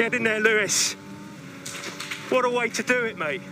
[0.00, 0.94] Get in there, Lewis.
[2.30, 3.42] What a way to do it, mate.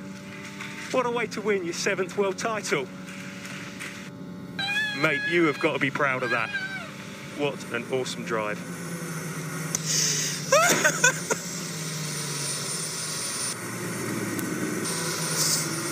[0.92, 2.86] What a way to win your seventh world title.
[5.03, 6.49] Mate, you have got to be proud of that.
[7.37, 8.57] What an awesome drive.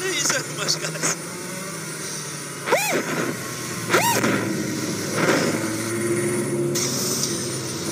[0.00, 1.16] Thank you so much, guys.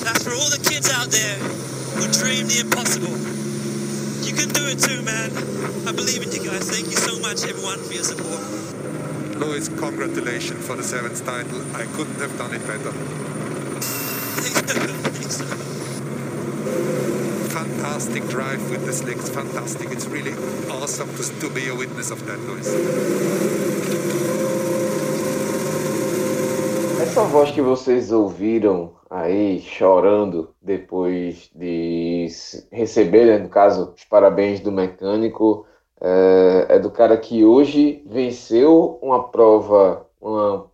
[0.03, 1.64] That's for all the kids out there
[1.95, 3.15] who dream the impossible.
[4.25, 5.31] You can do it too, man.
[5.87, 6.69] I believe in you guys.
[6.69, 8.41] Thank you so much, everyone, for your support.
[9.37, 11.61] Louis, congratulations for the seventh title.
[11.75, 12.91] I couldn't have done it better.
[17.51, 19.91] Fantastic drive with the slicks, fantastic.
[19.91, 20.33] It's really
[20.69, 22.67] awesome to, to be a witness of that, Louis.
[27.01, 32.27] Essa voz que vocês ouviram aí chorando depois de
[32.71, 35.65] receber, né, no caso, os parabéns do mecânico,
[36.01, 40.69] é, é do cara que hoje venceu uma prova, uma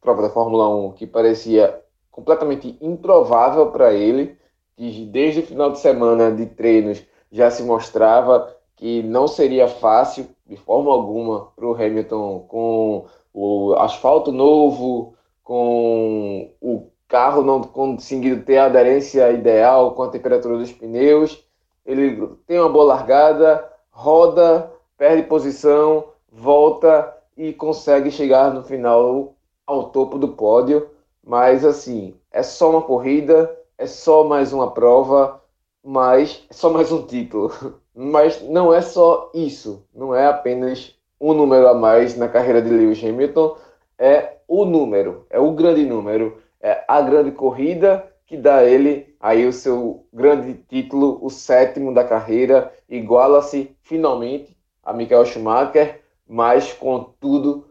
[0.00, 4.38] prova da Fórmula 1 que parecia completamente improvável para ele,
[4.76, 10.28] que desde o final de semana de treinos já se mostrava que não seria fácil
[10.46, 18.42] de forma alguma para o Hamilton com o asfalto novo com o carro não conseguindo
[18.42, 21.46] ter a aderência ideal com a temperatura dos pneus.
[21.86, 29.90] Ele tem uma boa largada, roda, perde posição, volta e consegue chegar no final ao
[29.90, 30.90] topo do pódio.
[31.24, 35.40] Mas assim, é só uma corrida, é só mais uma prova,
[35.84, 37.52] mas é só mais um título.
[37.94, 42.68] Mas não é só isso, não é apenas um número a mais na carreira de
[42.68, 43.56] Lewis Hamilton,
[43.96, 49.14] é o número, é o grande número, é a grande corrida que dá a ele
[49.20, 56.72] aí o seu grande título, o sétimo da carreira, iguala-se finalmente a Michael Schumacher, mas
[56.72, 57.66] com tudo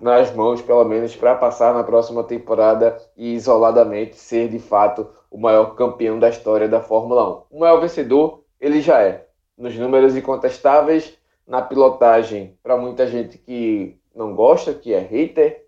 [0.00, 5.38] nas mãos, pelo menos, para passar na próxima temporada e isoladamente ser de fato o
[5.38, 7.56] maior campeão da história da Fórmula 1.
[7.56, 11.14] O maior vencedor ele já é, nos números incontestáveis,
[11.46, 15.66] na pilotagem, para muita gente que não gosta, que é hater,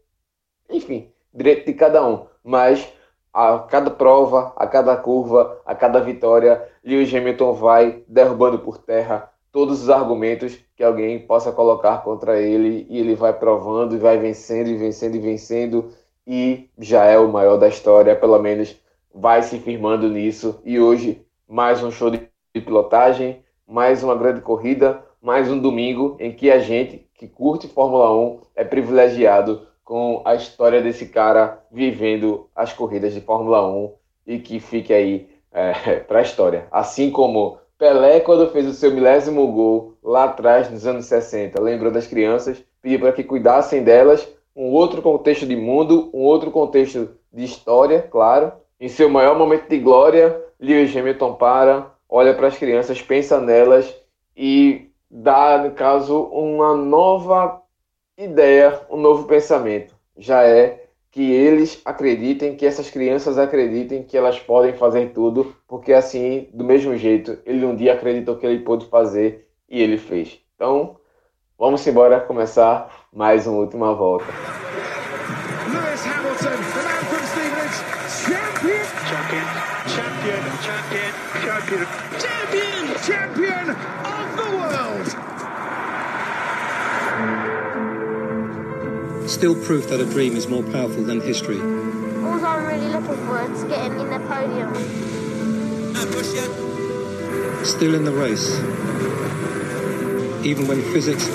[0.70, 2.31] enfim, direito de cada um.
[2.44, 2.88] Mas
[3.32, 9.30] a cada prova, a cada curva, a cada vitória, Lewis Hamilton vai derrubando por terra
[9.50, 14.18] todos os argumentos que alguém possa colocar contra ele e ele vai provando e vai
[14.18, 15.90] vencendo e vencendo e vencendo
[16.26, 18.76] e já é o maior da história, pelo menos
[19.14, 20.60] vai se firmando nisso.
[20.64, 26.32] E hoje, mais um show de pilotagem, mais uma grande corrida, mais um domingo em
[26.32, 32.48] que a gente que curte Fórmula 1 é privilegiado com a história desse cara vivendo
[32.54, 33.92] as corridas de Fórmula 1
[34.26, 36.66] e que fique aí é, para a história.
[36.70, 41.90] Assim como Pelé, quando fez o seu milésimo gol lá atrás, nos anos 60, lembrou
[41.90, 47.10] das crianças, pediu para que cuidassem delas, um outro contexto de mundo, um outro contexto
[47.32, 48.52] de história, claro.
[48.78, 53.92] Em seu maior momento de glória, Lewis Hamilton para, olha para as crianças, pensa nelas
[54.36, 57.61] e dá, no caso, uma nova
[58.16, 59.94] ideia, um novo pensamento.
[60.16, 65.92] Já é que eles acreditem, que essas crianças acreditem que elas podem fazer tudo, porque
[65.92, 70.38] assim, do mesmo jeito, ele um dia acreditou que ele pôde fazer e ele fez.
[70.54, 70.96] Então,
[71.58, 74.24] vamos embora começar mais uma última volta.
[75.68, 79.54] Lewis Hamilton, the man from Stevenage, champion, Champion,
[79.88, 80.42] champion,
[81.42, 81.86] champion,
[82.18, 82.42] champion.
[83.02, 83.70] champion
[84.04, 85.41] of the world.
[89.26, 91.58] Still proof that a dream is more powerful than history.
[91.58, 94.72] All I'm really looking for is getting in the podium.
[95.92, 97.66] No push yet.
[97.66, 98.58] Still in the race.
[100.44, 101.26] Even when physics,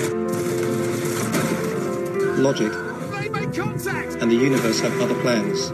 [2.38, 4.14] logic, They make contact.
[4.22, 5.72] and the universe have other plans.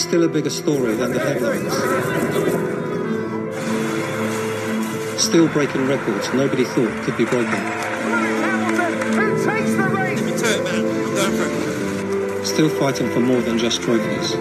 [0.00, 1.74] Still a bigger story than the headlines.
[5.22, 7.89] Still breaking records nobody thought could be broken.
[12.60, 14.32] Still fighting for more than just trophies.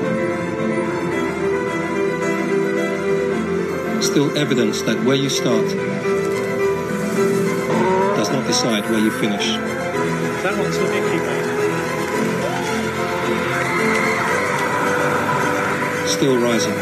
[4.06, 5.64] Still evidence that where you start
[8.18, 9.46] does not decide where you finish.
[10.44, 11.46] That one's for Nicky, mate.
[16.10, 16.76] Still rising.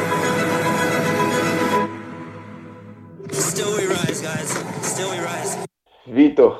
[3.32, 4.50] Still we rise, guys.
[4.82, 5.56] Still we rise.
[6.08, 6.58] Vitor,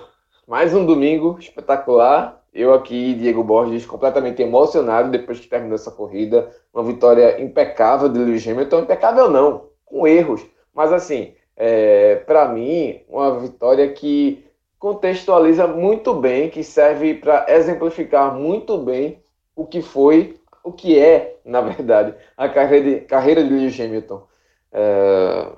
[0.48, 6.50] mais um domingo espetacular Eu aqui, Diego Borges, completamente emocionado depois que terminou essa corrida.
[6.74, 8.80] Uma vitória impecável de Lewis Hamilton.
[8.80, 10.44] Impecável não, com erros.
[10.74, 14.44] Mas assim, é, para mim, uma vitória que
[14.80, 19.22] contextualiza muito bem, que serve para exemplificar muito bem
[19.56, 24.26] o que foi, o que é, na verdade, a carreira de, carreira de Lewis Hamilton.
[24.72, 25.52] É,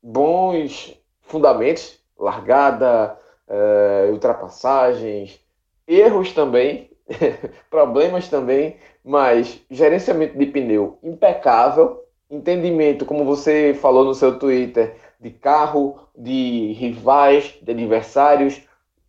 [0.00, 3.18] bons fundamentos, largada,
[3.48, 5.44] é, ultrapassagens,
[5.86, 6.90] erros também,
[7.70, 15.30] problemas também, mas gerenciamento de pneu impecável, entendimento, como você falou no seu Twitter, de
[15.30, 18.60] carro, de rivais, de adversários,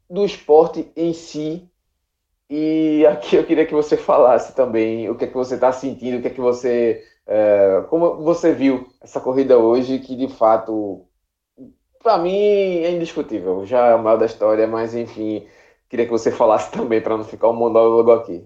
[0.09, 1.69] do esporte em si.
[2.49, 6.17] E aqui eu queria que você falasse também o que é que você está sentindo,
[6.17, 7.03] o que é que você.
[7.25, 11.05] É, como você viu essa corrida hoje, que de fato,
[12.01, 13.65] para mim, é indiscutível.
[13.65, 15.45] Já é o maior da história, mas enfim,
[15.89, 18.43] queria que você falasse também para não ficar um monólogo aqui.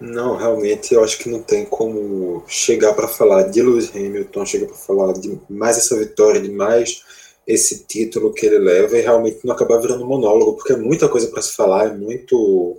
[0.00, 4.66] Não, realmente eu acho que não tem como chegar para falar de Lewis Hamilton, chegar
[4.66, 7.02] para falar de mais essa vitória, de mais
[7.46, 11.28] esse título que ele leva e realmente não acabar virando monólogo, porque é muita coisa
[11.28, 12.76] para se falar, é muito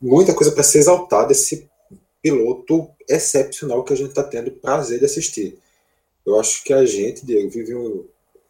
[0.00, 1.68] muita coisa para ser exaltada esse
[2.20, 5.58] piloto excepcional que a gente está tendo prazer de assistir.
[6.24, 8.04] Eu acho que a gente, Diego, vive um.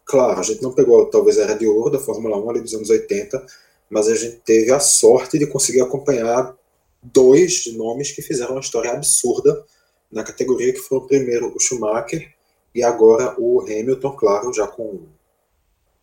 [0.06, 2.72] Claro, a gente não pegou talvez a era de ouro da Fórmula 1 ali dos
[2.74, 3.44] anos 80,
[3.90, 6.56] mas a gente teve a sorte de conseguir acompanhar
[7.02, 9.64] dois nomes que fizeram uma história absurda
[10.10, 12.32] na categoria, que foram primeiro o Schumacher
[12.72, 15.00] e agora o Hamilton, claro, já com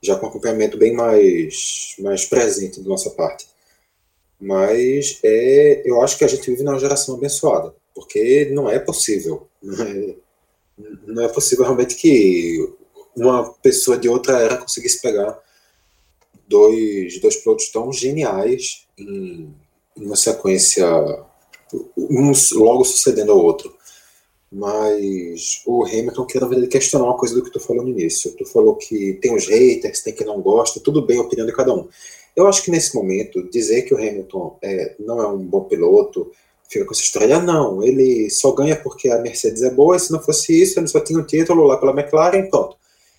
[0.02, 3.48] já com acompanhamento bem mais mais presente da nossa parte.
[4.38, 9.48] Mas é, eu acho que a gente vive numa geração abençoada, porque não é possível,
[9.62, 10.16] não é,
[11.08, 12.70] não é possível realmente que
[13.16, 15.40] uma pessoa de outra era conseguisse pegar
[16.48, 19.54] dois, dois pilotos tão geniais em,
[19.98, 20.88] em uma sequência,
[21.98, 23.76] um logo sucedendo ao outro.
[24.52, 28.36] Mas o Hamilton quer, na verdade, questionar uma coisa do que tu falou no início.
[28.38, 31.54] Tu falou que tem os haters, tem quem não gosta, tudo bem a opinião de
[31.54, 31.88] cada um.
[32.36, 36.32] Eu acho que nesse momento, dizer que o Hamilton é, não é um bom piloto,
[36.70, 40.22] fica com essa história, não, ele só ganha porque a Mercedes é boa, se não
[40.22, 42.78] fosse isso, ele só tinha um título lá pela McLaren, pronto.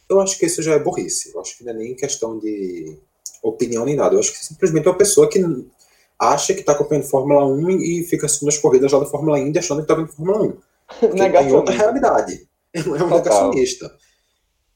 [0.08, 1.32] Eu acho que isso já é burrice.
[1.34, 2.98] Eu acho que não é nem questão de
[3.42, 4.14] opinião nem nada.
[4.14, 5.38] Eu acho que simplesmente é uma pessoa que
[6.18, 9.58] acha que está acompanhando Fórmula 1 e fica assistindo as corridas lá da Fórmula Indy
[9.58, 10.56] achando que está vendo Fórmula 1.
[11.00, 12.46] Porque tem outra realidade.
[12.74, 13.96] É um negacionista.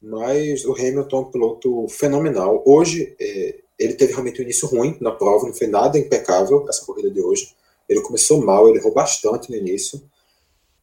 [0.00, 2.62] Mas o Hamilton é um piloto fenomenal.
[2.64, 6.86] Hoje, é, ele teve realmente um início ruim na prova, não foi nada impecável essa
[6.86, 7.52] corrida de hoje.
[7.88, 10.00] Ele começou mal, ele errou bastante no início.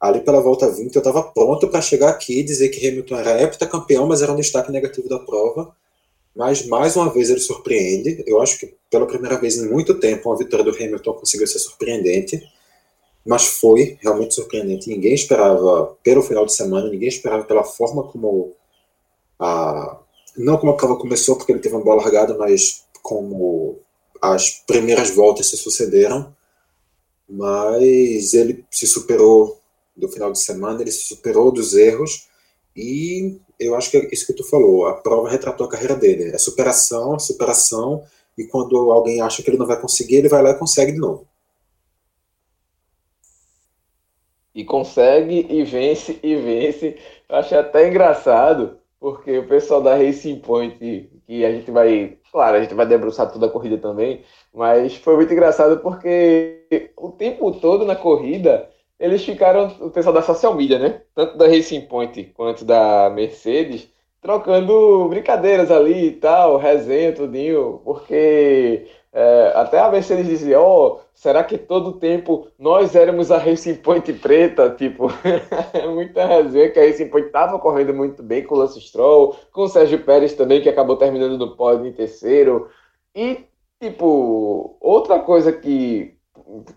[0.05, 3.41] Ali pela volta 20, eu estava pronto para chegar aqui e dizer que Hamilton era
[3.41, 5.75] heptacampeão, mas era um destaque negativo da prova.
[6.35, 8.23] Mas mais uma vez ele surpreende.
[8.27, 11.57] Eu acho que pela primeira vez em muito tempo uma vitória do Hamilton conseguiu ser
[11.57, 12.39] surpreendente.
[13.25, 14.87] Mas foi realmente surpreendente.
[14.87, 18.53] Ninguém esperava pelo final de semana, ninguém esperava pela forma como
[19.39, 19.99] a.
[20.37, 23.79] Não como a prova começou, porque ele teve uma bola largada, mas como
[24.21, 26.31] as primeiras voltas se sucederam.
[27.27, 29.59] Mas ele se superou
[29.95, 32.27] do final de semana, ele se superou dos erros
[32.75, 36.31] e eu acho que é isso que tu falou, a prova retratou a carreira dele.
[36.33, 38.03] É superação, superação,
[38.37, 40.99] e quando alguém acha que ele não vai conseguir, ele vai lá e consegue de
[40.99, 41.25] novo.
[44.53, 46.97] E consegue, e vence, e vence.
[47.29, 52.57] Eu acho até engraçado, porque o pessoal da Racing Point, que a gente vai, claro,
[52.57, 54.23] a gente vai debruçar toda a corrida também,
[54.53, 60.21] mas foi muito engraçado porque o tempo todo na corrida eles ficaram, o pessoal da
[60.21, 61.01] social media, né?
[61.13, 63.89] Tanto da Racing Point quanto da Mercedes,
[64.21, 70.99] trocando brincadeiras ali e tal, resenha, tudinho, porque é, até a Mercedes dizia, ó, oh,
[71.13, 74.69] será que todo tempo nós éramos a Racing Point preta?
[74.77, 75.09] Tipo,
[75.93, 79.61] muita resenha que a Racing Point estava correndo muito bem com o Lance Stroll, com
[79.63, 82.69] o Sérgio Pérez também, que acabou terminando no pódio em terceiro.
[83.15, 83.45] E,
[83.79, 86.14] tipo, outra coisa que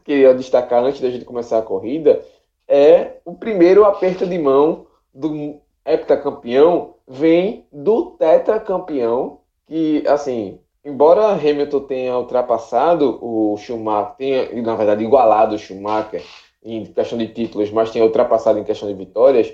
[0.05, 2.23] queria destacar antes da gente começar a corrida
[2.67, 11.81] é o primeiro aperto de mão do heptacampeão vem do tetracampeão, que, assim, embora Hamilton
[11.81, 16.23] tenha ultrapassado o Schumacher, tenha, na verdade, igualado o Schumacher
[16.63, 19.53] em questão de títulos, mas tenha ultrapassado em questão de vitórias,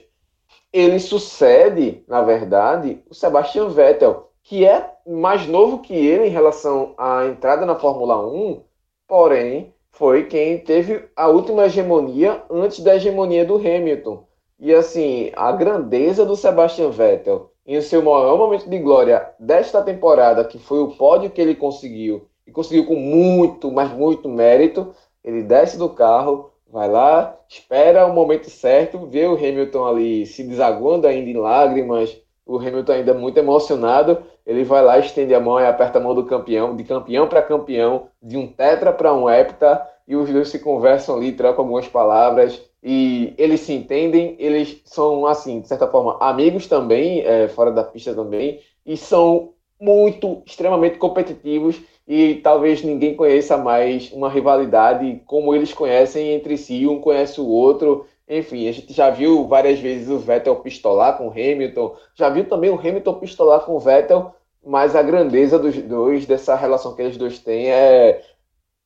[0.72, 6.94] ele sucede, na verdade, o Sebastian Vettel, que é mais novo que ele em relação
[6.98, 8.62] à entrada na Fórmula 1,
[9.06, 14.26] porém foi quem teve a última hegemonia antes da hegemonia do Hamilton.
[14.58, 20.44] E assim, a grandeza do Sebastian Vettel em seu maior momento de glória desta temporada,
[20.44, 24.94] que foi o pódio que ele conseguiu e conseguiu com muito, mas muito mérito.
[25.22, 30.42] Ele desce do carro, vai lá, espera o momento certo, vê o Hamilton ali se
[30.42, 35.58] desaguando ainda em lágrimas, o Hamilton ainda muito emocionado, ele vai lá, estende a mão
[35.58, 39.28] e aperta a mão do campeão, de campeão para campeão, de um tetra para um
[39.28, 44.82] hepta, e os dois se conversam ali, trocam algumas palavras, e eles se entendem, eles
[44.84, 50.42] são, assim, de certa forma, amigos também, é, fora da pista também, e são muito,
[50.44, 57.00] extremamente competitivos, e talvez ninguém conheça mais uma rivalidade como eles conhecem entre si, um
[57.00, 61.30] conhece o outro, enfim, a gente já viu várias vezes o Vettel pistolar com o
[61.30, 66.24] Hamilton, já viu também o Hamilton pistolar com o Vettel, mas a grandeza dos dois,
[66.24, 68.22] dessa relação que eles dois têm, é,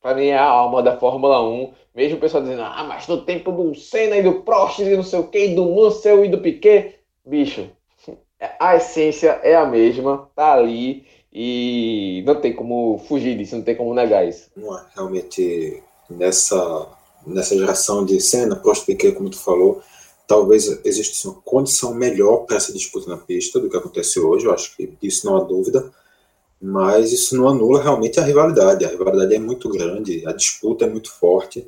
[0.01, 1.73] para mim, é a alma da Fórmula 1.
[1.95, 5.03] Mesmo o pessoal dizendo, ah, mas no tempo do Senna e do Prost e não
[5.03, 6.95] sei o que, do Mansell e do Piquet,
[7.27, 7.69] bicho,
[8.59, 13.75] a essência é a mesma, tá ali e não tem como fugir disso, não tem
[13.75, 14.51] como negar isso.
[14.57, 16.87] É realmente nessa
[17.29, 19.83] nessa geração de Senna, Prost, Piquet, como tu falou,
[20.27, 24.53] talvez existisse uma condição melhor para essa disputa na pista do que acontece hoje, eu
[24.53, 25.91] acho que isso não há dúvida,
[26.61, 30.89] mas isso não anula realmente a rivalidade, a rivalidade é muito grande, a disputa é
[30.89, 31.67] muito forte,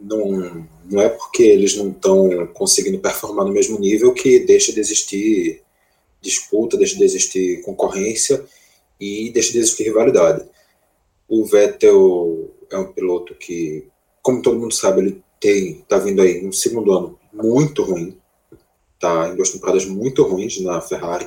[0.00, 4.80] não, não é porque eles não estão conseguindo performar no mesmo nível que deixa de
[4.80, 5.62] existir
[6.20, 8.44] disputa, deixa de existir concorrência
[9.00, 10.44] e deixa de existir rivalidade.
[11.26, 13.86] O Vettel é um piloto que
[14.22, 18.16] como todo mundo sabe, ele tem, tá vindo aí um segundo ano muito ruim,
[18.98, 21.26] tá em duas temporadas muito ruins na Ferrari,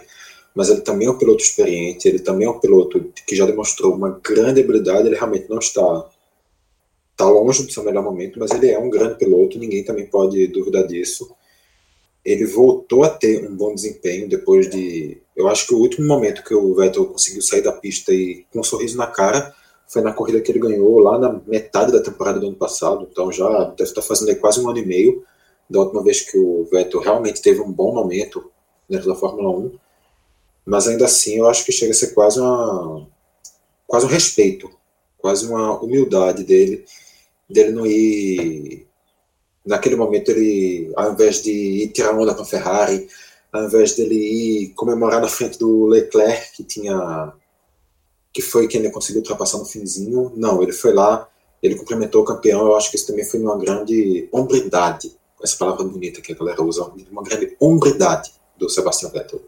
[0.54, 3.96] mas ele também é um piloto experiente, ele também é um piloto que já demonstrou
[3.96, 6.08] uma grande habilidade, ele realmente não está
[7.18, 10.48] tá longe do seu melhor momento, mas ele é um grande piloto, ninguém também pode
[10.48, 11.36] duvidar disso.
[12.24, 16.44] Ele voltou a ter um bom desempenho depois de, eu acho que o último momento
[16.44, 19.54] que o Vettel conseguiu sair da pista e com um sorriso na cara
[19.94, 23.32] foi na corrida que ele ganhou lá na metade da temporada do ano passado, então
[23.32, 25.24] já deve estar fazendo aí quase um ano e meio
[25.70, 28.52] da última vez que o Vettel realmente teve um bom momento
[28.90, 29.72] dentro da Fórmula 1,
[30.66, 33.08] mas ainda assim eu acho que chega a ser quase uma
[33.86, 34.68] quase um respeito,
[35.20, 36.84] quase uma humildade dele,
[37.48, 38.88] dele não ir
[39.64, 43.08] naquele momento ele, ao invés de ir tirar onda com a Ferrari,
[43.52, 47.32] ao invés dele ir comemorar na frente do Leclerc que tinha
[48.34, 50.32] que foi quem ele conseguiu ultrapassar no finzinho.
[50.36, 51.30] Não, ele foi lá,
[51.62, 52.66] ele cumprimentou o campeão.
[52.66, 56.64] Eu acho que isso também foi uma grande hombridade, essa palavra bonita que a galera
[56.64, 59.42] usa, uma grande hombridade do Sebastian Vettel.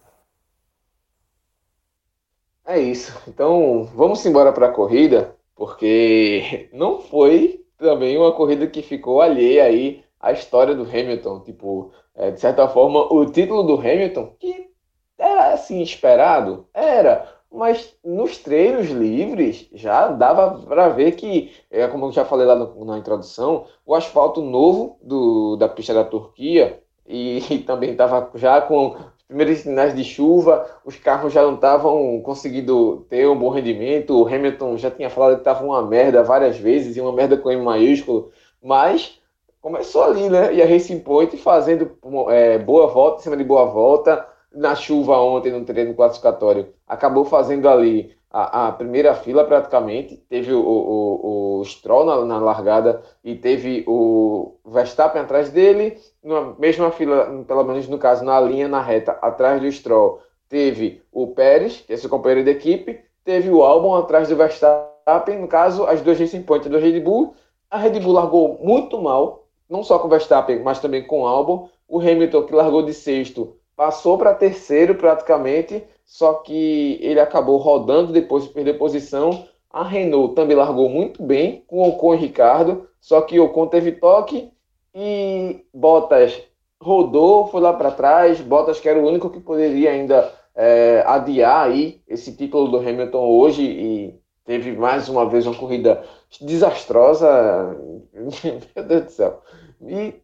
[2.65, 3.13] É isso.
[3.27, 9.63] Então, vamos embora para a corrida, porque não foi também uma corrida que ficou alheia
[9.63, 11.41] aí à história do Hamilton.
[11.41, 14.69] Tipo, é, de certa forma, o título do Hamilton, que
[15.17, 22.07] era assim esperado, era, mas nos treinos livres já dava para ver que, é, como
[22.07, 26.81] eu já falei lá no, na introdução, o asfalto novo do, da pista da Turquia
[27.07, 31.55] e, e também estava já com os primeiros sinais de chuva, os carros já não
[31.55, 34.21] estavam conseguindo ter um bom rendimento.
[34.21, 37.49] O Hamilton já tinha falado que estava uma merda várias vezes, e uma merda com
[37.49, 38.31] M maiúsculo,
[38.61, 39.19] mas
[39.61, 40.53] começou ali, né?
[40.53, 41.97] E a Racing Point fazendo
[42.29, 47.25] é, boa volta em cima de boa volta na chuva ontem no treino classificatório, acabou
[47.25, 50.17] fazendo ali a, a primeira fila praticamente.
[50.29, 56.53] Teve o, o, o Stroll na, na, largada e teve o Verstappen atrás dele, na
[56.59, 60.19] mesma fila, pelo menos no caso, na linha, na reta, atrás do Stroll.
[60.49, 65.39] Teve o Pérez, que é seu companheiro de equipe, teve o Albon atrás do Verstappen,
[65.39, 67.33] no caso, as duas Racing Point do Red Bull.
[67.69, 71.27] A Red Bull largou muito mal, não só com o Verstappen, mas também com o
[71.27, 71.69] Albon.
[71.87, 78.13] O Hamilton, que largou de sexto, passou para terceiro praticamente, só que ele acabou rodando
[78.13, 79.47] depois de perder posição.
[79.69, 83.67] A Renault também largou muito bem com o Ocon e Ricardo, só que o Ocon
[83.67, 84.49] teve toque
[84.93, 86.41] e Bottas
[86.81, 88.39] rodou, foi lá para trás.
[88.39, 93.27] Bottas que era o único que poderia ainda é, adiar aí esse título do Hamilton
[93.27, 96.03] hoje e teve mais uma vez uma corrida
[96.39, 97.75] desastrosa.
[98.75, 99.41] Meu Deus do céu.
[99.81, 100.15] E,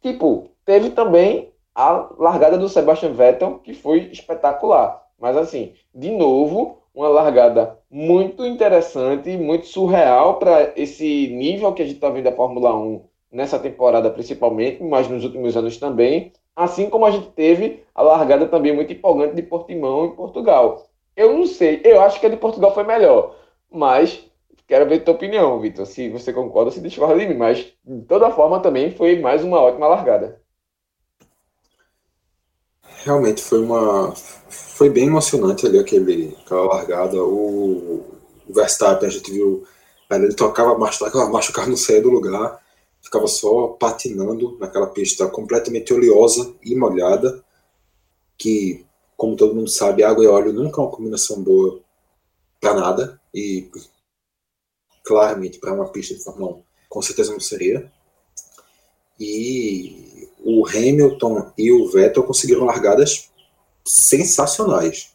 [0.00, 5.02] tipo, teve também a largada do Sebastian Vettel, que foi espetacular.
[5.18, 11.84] Mas assim, de novo, uma largada muito interessante, muito surreal para esse nível que a
[11.84, 13.02] gente está vendo da Fórmula 1
[13.32, 16.32] nessa temporada principalmente, mas nos últimos anos também.
[16.54, 20.86] Assim como a gente teve a largada também muito empolgante de Portimão em Portugal.
[21.16, 23.36] Eu não sei, eu acho que a de Portugal foi melhor,
[23.70, 24.24] mas
[24.68, 28.30] quero ver tua opinião, Vitor, se você concorda se discorda de mim, mas de toda
[28.30, 30.43] forma também foi mais uma ótima largada
[33.04, 34.14] realmente foi uma
[34.48, 38.14] foi bem emocionante ali aquele aquela largada o
[38.46, 39.66] o Verstappen, a gente viu,
[40.10, 42.62] ele tocava a marcha, tocava a marcha, o não saía do lugar,
[43.02, 47.42] ficava só patinando naquela pista completamente oleosa e molhada,
[48.36, 48.84] que,
[49.16, 51.80] como todo mundo sabe, água e óleo nunca é uma combinação boa
[52.60, 53.70] para nada, e
[55.02, 57.90] claramente para uma pista de Fórmula 1 com certeza não seria.
[59.18, 63.30] E o Hamilton e o Vettel conseguiram largadas
[63.84, 65.12] sensacionais.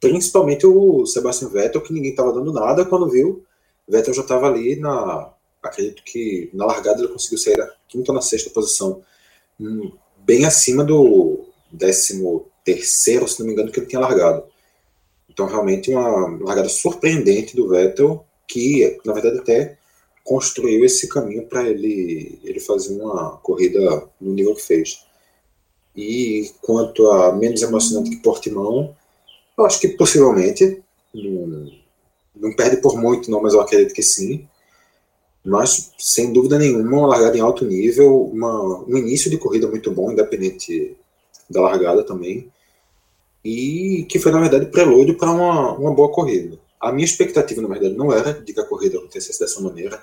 [0.00, 3.44] Principalmente o Sebastian Vettel, que ninguém estava dando nada quando viu.
[3.88, 5.32] Vettel já estava ali na.
[5.62, 9.00] Acredito que na largada ele conseguiu sair da quinta ou na sexta posição,
[9.60, 14.44] hum, bem acima do décimo terceiro, se não me engano, que ele tinha largado.
[15.28, 19.78] Então, realmente, uma largada surpreendente do Vettel, que, na verdade, até
[20.24, 25.04] construiu esse caminho para ele, ele fazer uma corrida no nível que fez.
[25.96, 28.94] E quanto a menos emocionante que Portimão,
[29.58, 30.82] eu acho que possivelmente
[31.14, 31.70] não,
[32.34, 34.48] não perde por muito, não, mas eu acredito que sim.
[35.44, 39.90] Mas sem dúvida nenhuma, uma largada em alto nível, uma, um início de corrida muito
[39.90, 40.96] bom, independente
[41.50, 42.50] da largada também.
[43.44, 46.58] E que foi, na verdade, prelúdio para uma, uma boa corrida.
[46.80, 50.02] A minha expectativa, na verdade, não era de que a corrida acontecesse dessa maneira.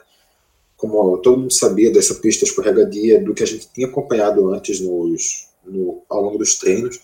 [0.80, 5.50] Como todo mundo sabia dessa pista escorregadia, do que a gente tinha acompanhado antes nos,
[5.66, 7.02] no, ao longo dos treinos,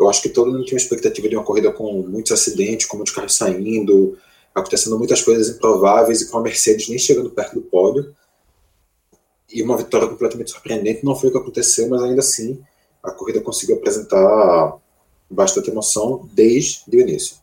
[0.00, 2.96] eu acho que todo mundo tinha uma expectativa de uma corrida com muitos acidentes, com
[2.96, 4.16] muitos carros saindo,
[4.54, 8.16] acontecendo muitas coisas improváveis e com a Mercedes nem chegando perto do pódio.
[9.52, 12.58] E uma vitória completamente surpreendente não foi o que aconteceu, mas ainda assim
[13.02, 14.78] a corrida conseguiu apresentar
[15.30, 17.36] bastante emoção desde o início.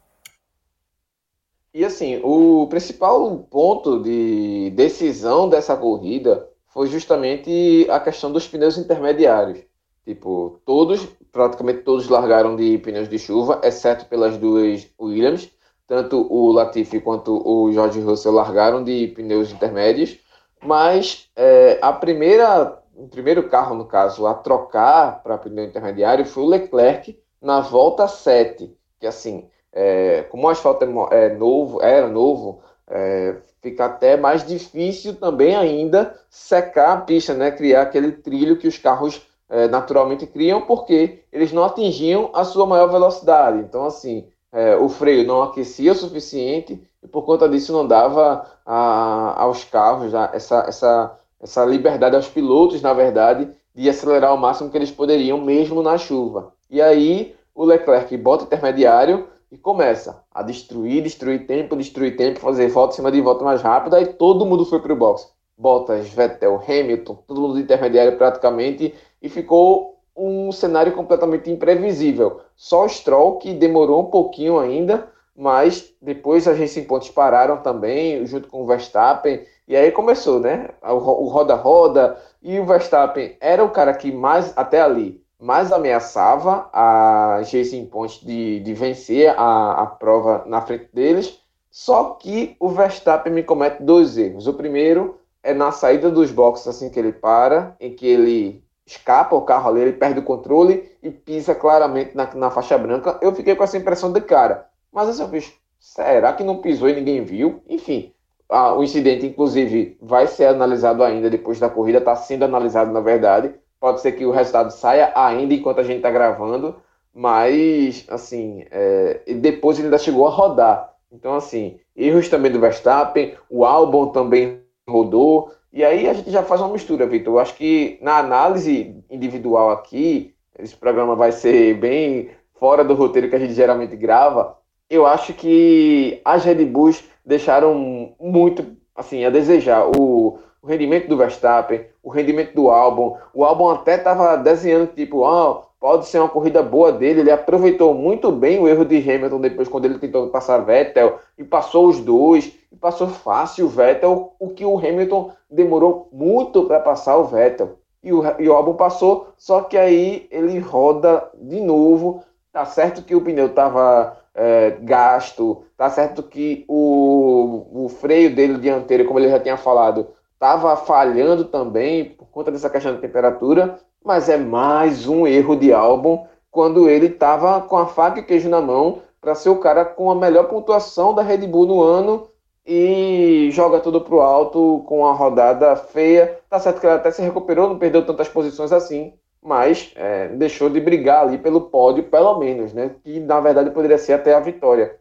[1.75, 8.77] E assim, o principal ponto de decisão dessa corrida foi justamente a questão dos pneus
[8.77, 9.59] intermediários.
[10.05, 15.51] Tipo, todos, praticamente todos largaram de pneus de chuva, exceto pelas duas Williams.
[15.85, 20.17] Tanto o Latifi quanto o George Russell largaram de pneus intermédios.
[20.63, 26.43] Mas é, a primeira, o primeiro carro, no caso, a trocar para pneu intermediário foi
[26.43, 28.73] o Leclerc na volta 7.
[28.97, 34.45] Que assim, é, como o asfalto é, é novo, era novo, é, fica até mais
[34.47, 37.51] difícil também ainda secar a pista, né?
[37.51, 42.65] criar aquele trilho que os carros é, naturalmente criam, porque eles não atingiam a sua
[42.65, 43.59] maior velocidade.
[43.59, 48.49] Então, assim, é, o freio não aquecia o suficiente e por conta disso não dava
[48.65, 54.37] a, aos carros a, essa, essa, essa liberdade aos pilotos, na verdade, de acelerar o
[54.37, 56.53] máximo que eles poderiam, mesmo na chuva.
[56.69, 62.67] E aí o Leclerc bota intermediário e começa a destruir, destruir tempo, destruir tempo, fazer
[62.67, 65.33] volta em cima de volta mais rápida, e todo mundo foi para o box.
[65.57, 72.41] Bottas, Vettel, Hamilton, todo mundo intermediário praticamente, e ficou um cenário completamente imprevisível.
[72.55, 78.25] Só o Stroll, que demorou um pouquinho ainda, mas depois as Racing Pontos pararam também,
[78.25, 80.69] junto com o Verstappen, e aí começou, né?
[80.81, 87.39] O roda-roda, e o Verstappen era o cara que mais, até ali, mais ameaçava a
[87.43, 91.39] Jason Point de, de vencer a, a prova na frente deles.
[91.69, 94.47] Só que o Verstappen me comete dois erros.
[94.47, 99.35] O primeiro é na saída dos boxes, assim que ele para, em que ele escapa
[99.35, 103.19] o carro ali, ele perde o controle e pisa claramente na, na faixa branca.
[103.21, 104.67] Eu fiquei com essa impressão de cara.
[104.91, 107.61] Mas assim, eu fiz, será que não pisou e ninguém viu?
[107.69, 108.11] Enfim,
[108.49, 112.99] a, o incidente, inclusive, vai ser analisado ainda depois da corrida, está sendo analisado na
[112.99, 113.53] verdade.
[113.79, 116.75] Pode ser que o resultado saia ainda enquanto a gente está gravando,
[117.13, 120.93] mas, assim, é, depois ele ainda chegou a rodar.
[121.11, 126.41] Então, assim, erros também do Verstappen, o álbum também rodou, e aí a gente já
[126.41, 127.33] faz uma mistura, Vitor.
[127.33, 133.29] Eu acho que na análise individual aqui, esse programa vai ser bem fora do roteiro
[133.29, 134.57] que a gente geralmente grava.
[134.89, 139.85] Eu acho que as Red Bulls deixaram muito assim a desejar.
[139.85, 143.15] O, o rendimento do Verstappen, o rendimento do álbum.
[143.31, 147.19] O álbum até estava desenhando, tipo, ah, pode ser uma corrida boa dele.
[147.19, 151.43] Ele aproveitou muito bem o erro de Hamilton depois, quando ele tentou passar Vettel, e
[151.43, 156.79] passou os dois, e passou fácil o Vettel, o que o Hamilton demorou muito para
[156.79, 157.77] passar o Vettel.
[158.03, 162.23] E o, e o álbum passou, só que aí ele roda de novo.
[162.51, 168.57] Tá certo que o pneu estava é, gasto, tá certo que o, o freio dele
[168.57, 173.79] dianteiro, como ele já tinha falado, estava falhando também por conta dessa questão da temperatura,
[174.03, 178.47] mas é mais um erro de álbum quando ele estava com a faca e queijo
[178.47, 182.27] na mão para ser o cara com a melhor pontuação da Red Bull no ano
[182.65, 186.39] e joga tudo pro alto com a rodada feia.
[186.49, 190.69] Tá certo que ele até se recuperou, não perdeu tantas posições assim, mas é, deixou
[190.69, 192.91] de brigar ali pelo pódio, pelo menos, né?
[193.03, 194.97] Que na verdade poderia ser até a vitória.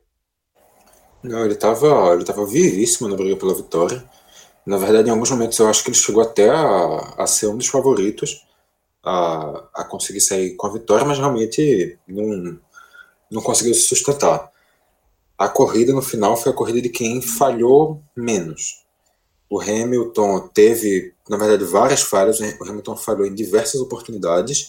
[1.22, 4.04] Não, ele estava ele tava vivíssimo na briga pela vitória.
[4.66, 7.56] Na verdade, em alguns momentos eu acho que ele chegou até a, a ser um
[7.56, 8.46] dos favoritos
[9.04, 12.58] a, a conseguir sair com a vitória, mas realmente não,
[13.30, 14.50] não conseguiu se sustentar.
[15.36, 18.84] A corrida no final foi a corrida de quem falhou menos.
[19.50, 22.40] O Hamilton teve, na verdade, várias falhas.
[22.40, 24.68] O Hamilton falhou em diversas oportunidades,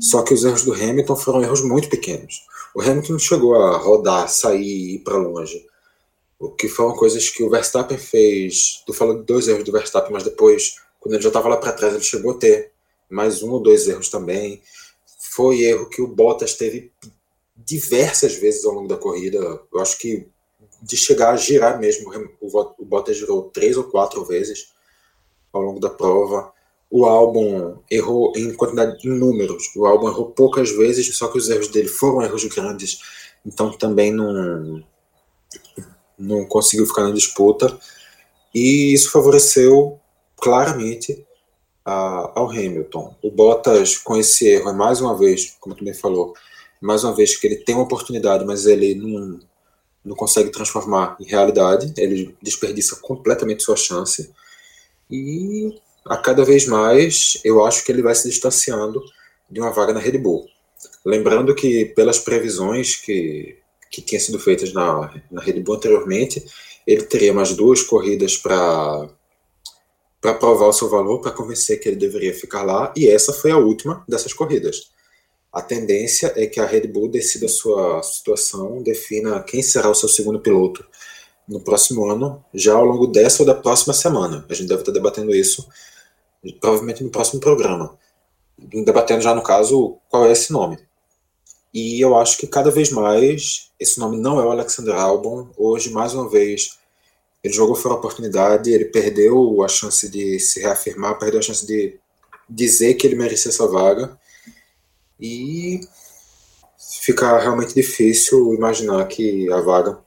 [0.00, 2.42] só que os erros do Hamilton foram erros muito pequenos.
[2.74, 5.64] O Hamilton não chegou a rodar, sair e ir para longe.
[6.38, 8.82] O que foram coisas que o Verstappen fez.
[8.86, 11.72] Tu falou de dois erros do Verstappen, mas depois, quando ele já estava lá para
[11.72, 12.72] trás, ele chegou a ter
[13.10, 14.62] mais um ou dois erros também.
[15.32, 16.92] Foi erro que o Bottas teve
[17.56, 19.38] diversas vezes ao longo da corrida.
[19.72, 20.28] Eu acho que
[20.80, 24.72] de chegar a girar mesmo, o Bottas girou três ou quatro vezes
[25.52, 26.52] ao longo da prova.
[26.90, 29.70] O álbum errou em quantidade, em números.
[29.76, 33.00] O álbum errou poucas vezes, só que os erros dele foram erros grandes,
[33.44, 34.82] então também não
[36.18, 37.78] não conseguiu ficar na disputa.
[38.54, 39.98] E isso favoreceu
[40.36, 41.24] claramente
[41.84, 43.14] a, ao Hamilton.
[43.22, 46.34] O Bottas, com esse erro, é mais uma vez, como tu bem falou,
[46.80, 49.40] mais uma vez que ele tem uma oportunidade, mas ele não,
[50.04, 54.30] não consegue transformar em realidade, ele desperdiça completamente sua chance.
[55.10, 59.02] E a cada vez mais eu acho que ele vai se distanciando
[59.50, 60.46] de uma vaga na Red Bull.
[61.04, 63.58] Lembrando que, pelas previsões que,
[63.90, 66.44] que tinham sido feitas na, na Red Bull anteriormente,
[66.86, 69.08] ele teria mais duas corridas para
[70.20, 73.52] para provar o seu valor, para convencer que ele deveria ficar lá, e essa foi
[73.52, 74.90] a última dessas corridas.
[75.52, 79.94] A tendência é que a Red Bull decida a sua situação, defina quem será o
[79.94, 80.84] seu segundo piloto
[81.48, 84.44] no próximo ano, já ao longo dessa ou da próxima semana.
[84.48, 85.66] A gente deve estar debatendo isso
[86.60, 87.98] provavelmente no próximo programa.
[88.58, 90.78] Debatendo já, no caso, qual é esse nome.
[91.72, 95.48] E eu acho que cada vez mais esse nome não é o Alexander Albon.
[95.56, 96.78] Hoje, mais uma vez,
[97.42, 101.66] ele jogou fora a oportunidade, ele perdeu a chance de se reafirmar, perdeu a chance
[101.66, 101.98] de
[102.48, 104.18] dizer que ele merecia essa vaga.
[105.20, 105.80] E
[106.78, 109.98] fica realmente difícil imaginar que a vaga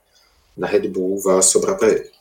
[0.57, 2.11] na Red Bull vá sobrar para ele.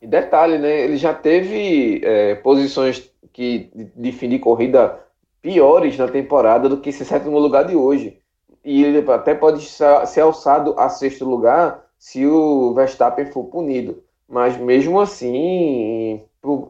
[0.00, 0.84] E detalhe, né?
[0.84, 4.98] Ele já teve é, posições que de fim de corrida
[5.40, 8.18] piores na temporada do que esse sétimo lugar de hoje.
[8.64, 14.02] E ele até pode ser alçado a sexto lugar se o Verstappen for punido.
[14.28, 16.22] Mas mesmo assim,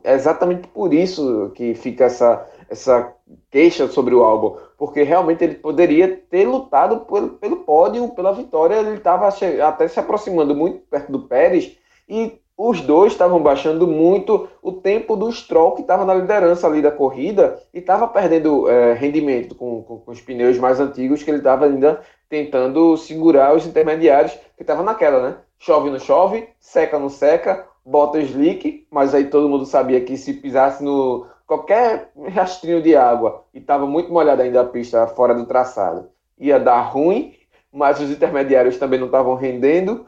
[0.04, 3.12] é exatamente por isso que fica essa, essa
[3.50, 8.76] queixa sobre o álbum, porque realmente ele poderia ter lutado pelo, pelo pódio, pela vitória,
[8.76, 9.28] ele estava
[9.66, 11.76] até se aproximando muito perto do Pérez
[12.08, 16.82] e os dois estavam baixando muito o tempo do Stroll, que estava na liderança ali
[16.82, 21.30] da corrida e estava perdendo é, rendimento com, com, com, os pneus mais antigos, que
[21.30, 25.36] ele estava ainda tentando segurar os intermediários, que estava naquela, né?
[25.56, 30.34] Chove não chove, seca não seca, bota slick, mas aí todo mundo sabia que se
[30.34, 35.46] pisasse no qualquer rastrinho de água e estava muito molhada ainda a pista fora do
[35.46, 37.34] traçado, ia dar ruim,
[37.72, 40.06] mas os intermediários também não estavam rendendo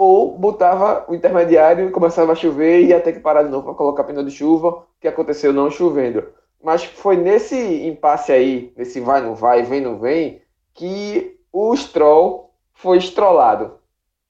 [0.00, 3.66] ou botava o intermediário e começava a chover e ia ter que parar de novo
[3.66, 6.24] para colocar pneu de chuva, que aconteceu não chovendo.
[6.64, 10.40] Mas foi nesse impasse aí, nesse vai não vai, vem não vem,
[10.72, 13.74] que o Stroll foi estrolado.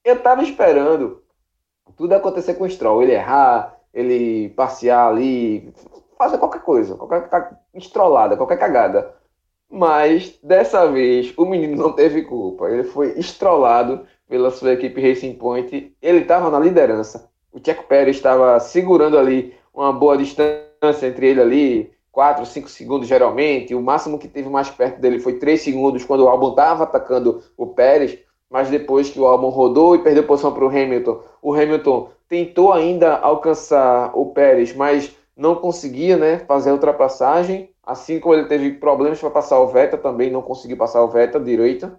[0.03, 1.23] Eu estava esperando
[1.95, 5.73] tudo acontecer com o Stroll, ele errar, ele passear ali,
[6.17, 7.29] fazer qualquer coisa, qualquer
[7.73, 9.15] estrolada, qualquer cagada.
[9.69, 15.33] Mas dessa vez o menino não teve culpa, ele foi estrolado pela sua equipe Racing
[15.33, 15.93] Point.
[16.01, 17.29] Ele estava na liderança.
[17.51, 23.09] O Checo Pérez estava segurando ali uma boa distância entre ele ali, 4, 5 segundos
[23.09, 23.75] geralmente.
[23.75, 27.43] O máximo que teve mais perto dele foi 3 segundos quando o Albon estava atacando
[27.57, 28.19] o Pérez.
[28.49, 32.71] Mas depois que o Albon rodou e perdeu posição para o Hamilton, o Hamilton tentou
[32.71, 37.69] ainda alcançar o Pérez, mas não conseguia né, fazer a ultrapassagem.
[37.83, 41.43] Assim como ele teve problemas para passar o Vettel, também não conseguiu passar o Vettel
[41.43, 41.91] direito.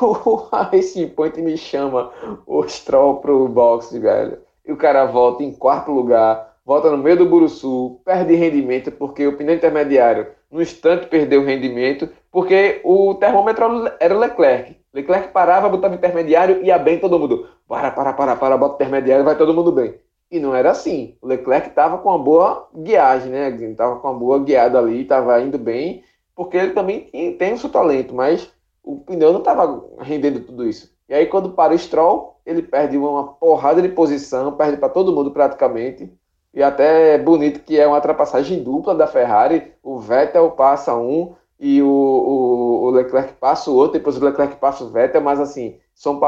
[0.00, 2.10] O Racing Point me chama
[2.46, 4.38] o Stroll pro boxe, velho.
[4.64, 9.26] E o cara volta em quarto lugar, volta no meio do Buruçu, perde rendimento porque
[9.26, 14.76] o pneu intermediário no instante perdeu rendimento, porque o termômetro era o Leclerc.
[14.92, 17.48] Leclerc parava, botava intermediário, ia bem todo mundo.
[17.68, 19.94] Para, para, para, para, bota intermediário, vai todo mundo bem.
[20.30, 21.16] E não era assim.
[21.20, 23.48] O Leclerc estava com uma boa guiagem, né?
[23.50, 26.02] Estava com uma boa guiada ali, estava indo bem,
[26.34, 28.50] porque ele também tem o seu talento, mas
[28.86, 30.94] o pneu não estava rendendo tudo isso.
[31.08, 35.12] E aí, quando para o Stroll, ele perde uma porrada de posição, perde para todo
[35.12, 36.10] mundo praticamente.
[36.54, 39.72] E até é bonito que é uma ultrapassagem dupla da Ferrari.
[39.82, 44.56] O Vettel passa um e o, o, o Leclerc passa o outro, depois o Leclerc
[44.56, 46.20] passa o Vettel, mas assim, são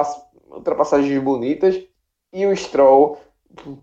[0.50, 1.80] ultrapassagens bonitas.
[2.32, 3.18] E o Stroll,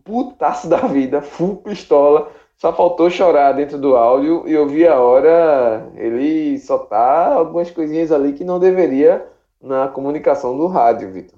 [0.04, 5.00] putaço da vida, full pistola, só faltou chorar dentro do áudio e eu vi a
[5.00, 9.26] hora ele soltar algumas coisinhas ali que não deveria
[9.62, 11.38] na comunicação do rádio, Vitor.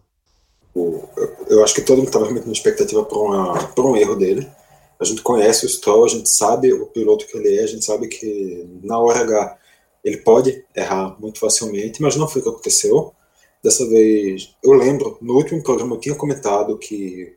[1.50, 4.48] Eu acho que todo mundo estava muito na expectativa para um erro dele.
[5.00, 7.84] A gente conhece o Stroll, a gente sabe o piloto que ele é, a gente
[7.84, 9.58] sabe que na hora H
[10.04, 13.12] ele pode errar muito facilmente, mas não foi o que aconteceu.
[13.64, 17.36] Dessa vez, eu lembro, no último programa eu tinha comentado que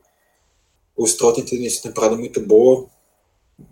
[0.95, 2.87] o Stroll tem tido uma temporada muito boa,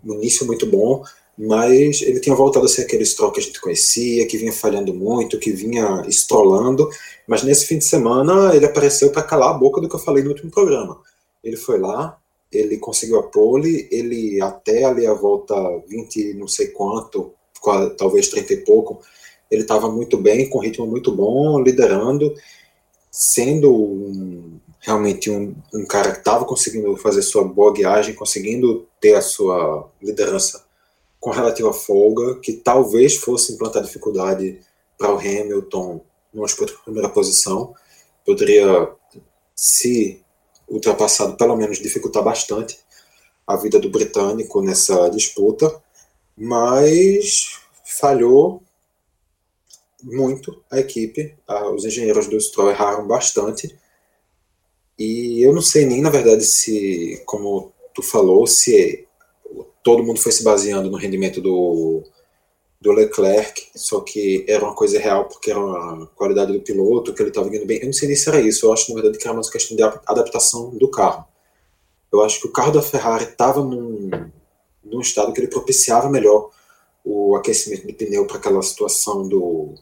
[0.04, 1.02] um início muito bom,
[1.36, 4.92] mas ele tinha voltado a ser aquele Stroll que a gente conhecia, que vinha falhando
[4.92, 6.88] muito, que vinha estrolando,
[7.26, 10.22] mas nesse fim de semana ele apareceu para calar a boca do que eu falei
[10.22, 11.00] no último programa.
[11.42, 12.18] Ele foi lá,
[12.52, 15.54] ele conseguiu a pole, ele até ali a volta
[15.88, 17.32] 20 não sei quanto,
[17.96, 19.00] talvez 30 e pouco,
[19.50, 22.34] ele estava muito bem, com ritmo muito bom, liderando,
[23.10, 29.14] sendo um, realmente um, um cara que estava conseguindo fazer sua boa guiagem, conseguindo ter
[29.14, 30.64] a sua liderança
[31.18, 34.60] com relativa folga, que talvez fosse implantar dificuldade
[34.96, 36.00] para o Hamilton
[36.32, 37.74] numa disputa por primeira posição,
[38.24, 38.92] poderia,
[39.54, 40.22] se
[40.68, 42.78] ultrapassado, pelo menos dificultar bastante
[43.46, 45.82] a vida do britânico nessa disputa,
[46.36, 48.62] mas falhou
[50.02, 51.36] muito a equipe,
[51.74, 53.76] os engenheiros do Stroll erraram bastante,
[54.98, 59.06] e eu não sei nem, na verdade, se, como tu falou, se
[59.82, 62.02] todo mundo foi se baseando no rendimento do,
[62.80, 67.22] do Leclerc, só que era uma coisa real porque era a qualidade do piloto, que
[67.22, 67.78] ele estava indo bem.
[67.78, 69.76] Eu não sei nem se era isso, eu acho, na verdade, que era uma questão
[69.76, 71.26] de adaptação do carro.
[72.12, 74.10] Eu acho que o carro da Ferrari estava num,
[74.82, 76.50] num estado que ele propiciava melhor
[77.04, 79.74] o aquecimento do pneu para aquela situação do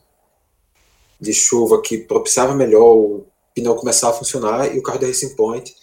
[1.20, 5.34] de chuva que propiciava melhor o pneu começar a funcionar e o carro da Racing
[5.34, 5.74] Point,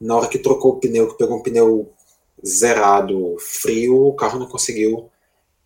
[0.00, 1.90] na hora que trocou o pneu, que pegou um pneu
[2.44, 5.10] zerado, frio, o carro não conseguiu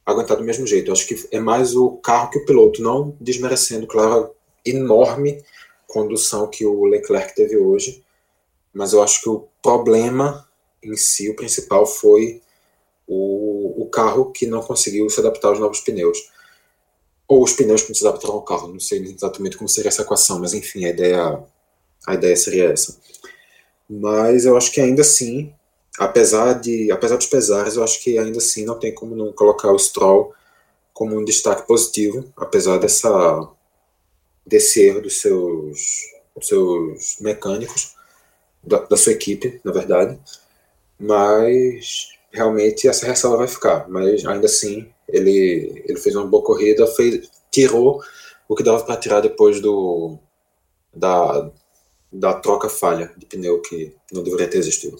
[0.04, 0.88] aguentar do mesmo jeito.
[0.88, 4.30] Eu acho que é mais o carro que o piloto, não desmerecendo, claro, a
[4.68, 5.42] enorme
[5.86, 8.04] condução que o Leclerc teve hoje,
[8.72, 10.48] mas eu acho que o problema
[10.82, 12.40] em si, o principal, foi
[13.06, 16.30] o, o carro que não conseguiu se adaptar aos novos pneus
[17.26, 18.68] ou os pneus que se adaptaram ao carro.
[18.68, 21.40] Não sei exatamente como seria essa equação, mas enfim, a ideia,
[22.06, 22.96] a ideia seria essa.
[23.92, 25.52] Mas eu acho que ainda assim,
[25.98, 29.72] apesar de apesar dos pesares, eu acho que ainda assim não tem como não colocar
[29.72, 30.32] o Stroll
[30.94, 33.48] como um destaque positivo, apesar dessa
[34.46, 35.80] desse erro dos seus,
[36.36, 37.94] dos seus mecânicos,
[38.62, 40.18] da, da sua equipe, na verdade.
[40.98, 43.88] Mas realmente essa ressalva vai ficar.
[43.88, 48.02] Mas ainda assim, ele, ele fez uma boa corrida, fez, tirou
[48.48, 50.18] o que dava para tirar depois do
[50.94, 51.50] da,
[52.12, 54.98] da troca falha de pneu que não deveria ter existido.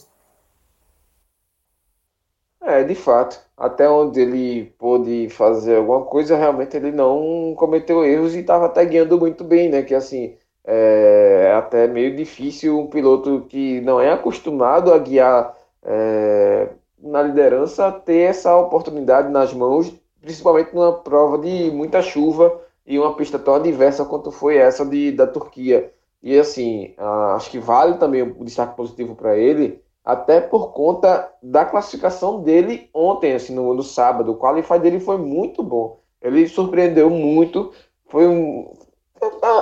[2.62, 3.40] É, de fato.
[3.57, 8.85] Até onde ele pôde fazer alguma coisa, realmente ele não cometeu erros e estava até
[8.85, 9.83] guiando muito bem, né?
[9.83, 16.68] Que assim, é até meio difícil um piloto que não é acostumado a guiar é,
[16.99, 23.14] na liderança ter essa oportunidade nas mãos principalmente numa prova de muita chuva e uma
[23.16, 25.92] pista tão adversa quanto foi essa de, da Turquia.
[26.23, 26.95] E assim,
[27.35, 32.91] acho que vale também o destaque positivo para ele, até por conta da classificação dele
[32.93, 34.33] ontem, assim, no, no sábado.
[34.33, 36.01] O qualify dele foi muito bom.
[36.21, 37.73] Ele surpreendeu muito.
[38.07, 38.73] Foi um.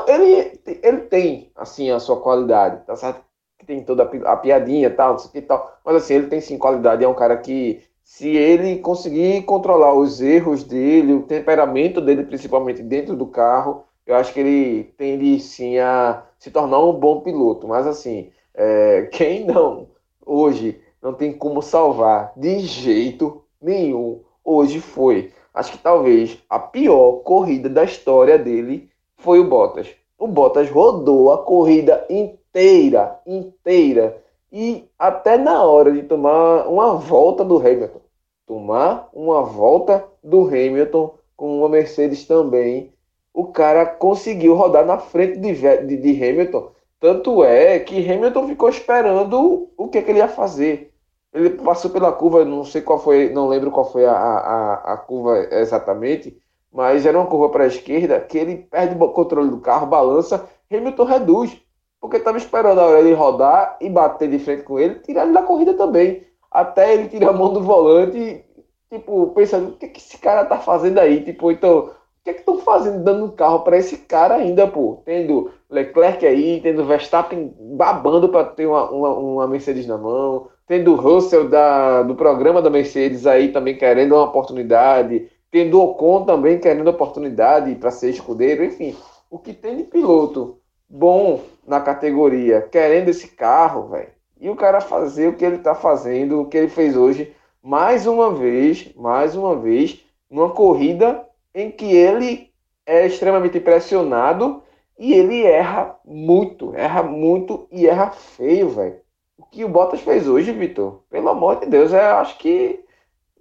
[0.07, 3.23] Ele, ele tem, assim, a sua qualidade, tá certo?
[3.59, 5.79] Que tem toda a, a piadinha tal, não sei o que tal.
[5.85, 7.05] Mas assim, ele tem sim qualidade.
[7.05, 12.83] É um cara que se ele conseguir controlar os erros dele, o temperamento dele, principalmente
[12.83, 17.69] dentro do carro, eu acho que ele tende sim a se tornar um bom piloto.
[17.69, 19.87] Mas assim, é, quem não
[20.25, 25.31] hoje não tem como salvar de jeito nenhum, hoje foi.
[25.53, 29.89] Acho que talvez a pior corrida da história dele foi o Bottas.
[30.19, 37.45] O Bottas rodou a corrida inteira, inteira e até na hora de tomar uma volta
[37.45, 38.01] do Hamilton,
[38.47, 42.93] tomar uma volta do Hamilton com uma Mercedes também,
[43.39, 46.73] o cara conseguiu rodar na frente de, de, de Hamilton.
[46.99, 50.93] Tanto é que Hamilton ficou esperando o que, que, ele ia fazer.
[51.33, 54.97] Ele passou pela curva, não sei qual foi, não lembro qual foi a, a, a
[54.97, 56.37] curva exatamente,
[56.73, 60.49] mas era uma curva para a esquerda que ele perde o controle do carro, balança,
[60.69, 61.63] Hamilton reduz
[62.01, 65.33] porque estava esperando a hora de rodar e bater de frente com ele, tirar ele
[65.33, 66.25] da corrida também.
[66.51, 68.45] Até ele tirar a mão do volante,
[68.91, 71.23] tipo, pensando, o que, que esse cara tá fazendo aí?
[71.23, 71.91] Tipo, então,
[72.25, 75.03] que é que estão fazendo, dando um carro para esse cara ainda, pô.
[75.05, 80.95] Tendo Leclerc aí, tendo Verstappen babando para ter uma, uma, uma, Mercedes na mão, tendo
[80.95, 86.89] Russell da, do programa da Mercedes aí também querendo uma oportunidade, tendo Ocon também querendo
[86.89, 88.95] oportunidade para ser escudeiro, enfim.
[89.31, 94.09] O que tem de piloto bom na categoria, querendo esse carro, velho.
[94.41, 98.07] E o cara fazer o que ele tá fazendo, o que ele fez hoje, mais
[98.07, 101.28] uma vez, mais uma vez, numa corrida
[101.61, 102.51] em que ele
[102.87, 104.63] é extremamente pressionado
[104.99, 109.01] e ele erra muito, erra muito e erra feio, velho.
[109.37, 112.81] O que o Bottas fez hoje, Vitor, pelo amor de Deus, eu acho que,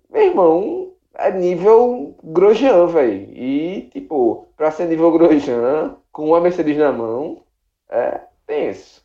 [0.10, 3.32] meu irmão, é nível Grosjean, velho.
[3.34, 7.42] E, tipo, pra ser nível Grosjean, com uma Mercedes na mão,
[7.90, 9.02] é tenso.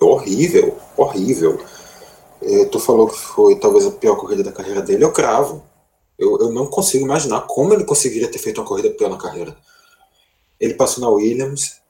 [0.00, 1.58] Horrível, horrível.
[2.42, 5.62] É, tu falou que foi talvez a pior corrida da carreira dele, eu cravo.
[6.22, 9.56] Eu, eu não consigo imaginar como ele conseguiria ter feito uma corrida pior na carreira.
[10.60, 11.82] Ele passou na Williams,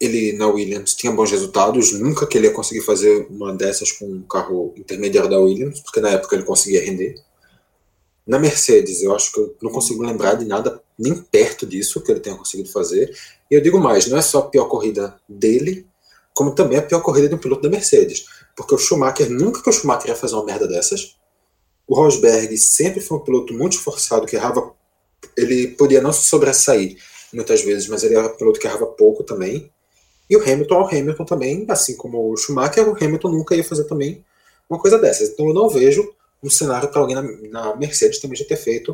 [0.00, 4.06] ele na Williams tinha bons resultados, nunca que ele ia conseguir fazer uma dessas com
[4.06, 7.14] um carro intermediário da Williams, porque na época ele conseguia render.
[8.26, 12.10] Na Mercedes, eu acho que eu não consigo lembrar de nada nem perto disso que
[12.10, 13.16] ele tenha conseguido fazer.
[13.48, 15.86] E eu digo mais, não é só a pior corrida dele,
[16.34, 18.26] como também a pior corrida de um piloto da Mercedes.
[18.56, 21.16] Porque o Schumacher, nunca que o Schumacher ia fazer uma merda dessas.
[21.86, 24.74] O Rosberg sempre foi um piloto muito esforçado, que errava.
[25.36, 26.96] Ele podia não se sobressair
[27.32, 29.70] muitas vezes, mas ele era um piloto que errava pouco também.
[30.28, 33.84] E o Hamilton, o Hamilton também, assim como o Schumacher, o Hamilton nunca ia fazer
[33.84, 34.24] também
[34.68, 35.28] uma coisa dessas.
[35.30, 38.92] Então eu não vejo um cenário para alguém na, na, Mercedes também já ter feito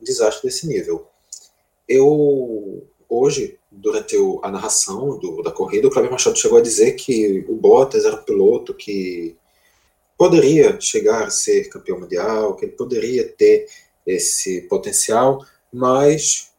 [0.00, 1.06] um desastre desse nível.
[1.88, 7.44] Eu, hoje, durante a narração do, da corrida, o Cláudio Machado chegou a dizer que
[7.48, 9.36] o Bottas era um piloto que
[10.16, 13.66] poderia chegar a ser campeão mundial, que ele poderia ter
[14.06, 16.52] esse potencial, mas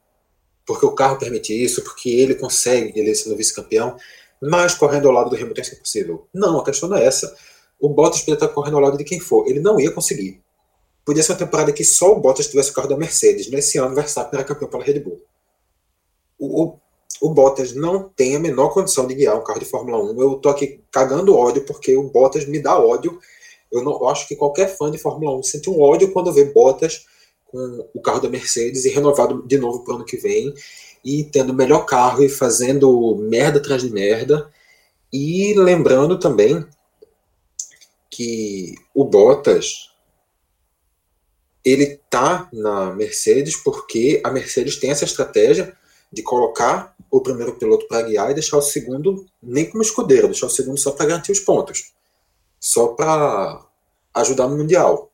[0.66, 3.96] porque o carro permite isso, porque ele consegue, ele sendo vice-campeão,
[4.42, 6.28] mas correndo ao lado do Hamilton é impossível.
[6.34, 7.36] Não, a questão não é essa
[7.80, 9.48] o Bottas podia estar correndo ao lado de quem for.
[9.48, 10.42] Ele não ia conseguir.
[11.06, 13.50] Podia ser uma temporada que só o Bottas tivesse o carro da Mercedes.
[13.50, 15.22] Nesse ano, o Verstappen era campeão pela Red Bull.
[16.38, 16.80] O, o,
[17.22, 20.22] o, Bottas não tem a menor condição de guiar um carro de Fórmula 1.
[20.22, 23.20] Eu tô aqui cagando ódio porque o Bottas me dá ódio.
[23.76, 26.46] Eu, não, eu acho que qualquer fã de Fórmula 1 sente um ódio quando vê
[26.46, 27.06] Bottas
[27.46, 30.54] com o carro da Mercedes e renovado de novo para o ano que vem
[31.04, 34.50] e tendo o melhor carro e fazendo merda atrás de merda.
[35.14, 36.66] E lembrando também
[38.10, 39.92] que o Bottas
[41.64, 45.76] ele tá na Mercedes porque a Mercedes tem essa estratégia
[46.14, 50.48] de colocar o primeiro piloto para guiar e deixar o segundo nem como escudeiro, deixar
[50.48, 51.94] o segundo só para garantir os pontos,
[52.60, 53.65] só para
[54.16, 55.12] ajudar no mundial.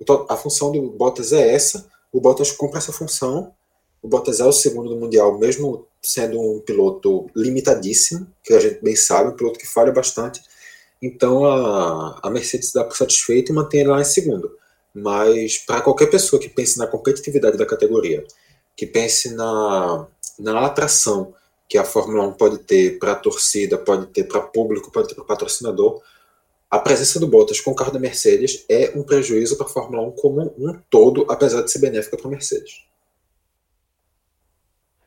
[0.00, 3.52] Então, a função do Bottas é essa, o Bottas cumpre essa função.
[4.02, 8.82] O Bottas é o segundo no mundial, mesmo sendo um piloto limitadíssimo, que a gente
[8.82, 10.40] bem sabe, um piloto que falha bastante
[11.00, 14.56] então a, a Mercedes dá por satisfeito e mantém ele lá em segundo.
[14.94, 18.24] Mas para qualquer pessoa que pense na competitividade da categoria,
[18.76, 20.06] que pense na,
[20.38, 21.34] na atração
[21.68, 25.14] que a Fórmula 1 pode ter para a torcida, pode ter para público, pode ter
[25.14, 26.02] para patrocinador,
[26.70, 30.02] a presença do Bottas com o carro da Mercedes é um prejuízo para a Fórmula
[30.08, 32.86] 1 como um todo, apesar de ser benéfica para a Mercedes.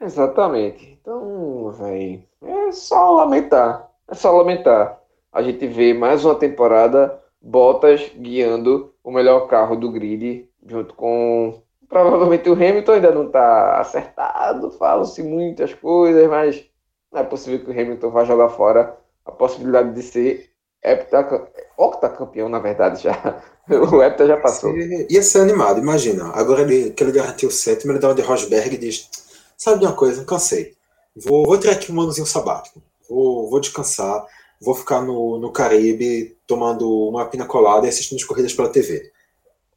[0.01, 0.97] Exatamente.
[1.01, 3.89] Então, velho, é só lamentar.
[4.07, 9.91] É só lamentar a gente vê mais uma temporada Bottas guiando o melhor carro do
[9.91, 16.63] grid, junto com provavelmente o Hamilton ainda não está acertado, falam-se muitas coisas, mas
[17.11, 18.95] não é possível que o Hamilton vá jogar fora
[19.25, 20.51] a possibilidade de ser
[20.83, 23.43] hepta, octacampeão, na verdade, já.
[23.69, 24.75] O hepta já passou.
[24.77, 26.31] Ia ser animado, imagina.
[26.33, 29.09] Agora ele, que ele garantiu o sétimo, ele dá uma de Rosberg e diz:
[29.55, 30.25] Sabe de uma coisa?
[30.25, 30.73] Cansei.
[31.15, 32.81] Vou, vou tirar aqui um anozinho sabático.
[33.09, 34.25] Vou, vou descansar
[34.63, 39.11] vou ficar no, no Caribe tomando uma pina colada e assistindo as corridas pela TV.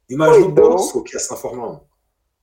[0.09, 1.79] Imagina o então, bolso que é essa na Fórmula 1.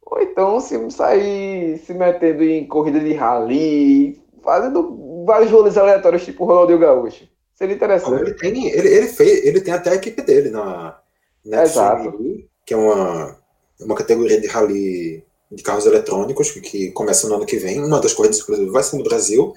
[0.07, 6.45] Ou então se sair se metendo em corrida de rally, fazendo vários rolês aleatórios, tipo
[6.45, 7.27] o Ronaldinho Gaúcho.
[7.55, 8.21] Seria interessante.
[8.21, 10.99] Ele tem, ele, ele, fez, ele tem até a equipe dele na,
[11.45, 12.19] na Exato.
[12.67, 13.39] que é uma,
[13.81, 17.83] uma categoria de rally de carros eletrônicos que começa no ano que vem.
[17.83, 19.55] Uma das corridas, inclusive, vai ser no Brasil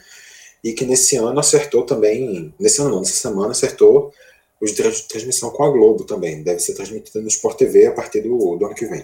[0.63, 4.11] e que nesse ano acertou também, nesse ano não, nessa semana acertou
[4.61, 6.43] os direitos de transmissão com a Globo também.
[6.43, 9.03] Deve ser transmitido no Sport TV a partir do, do ano que vem.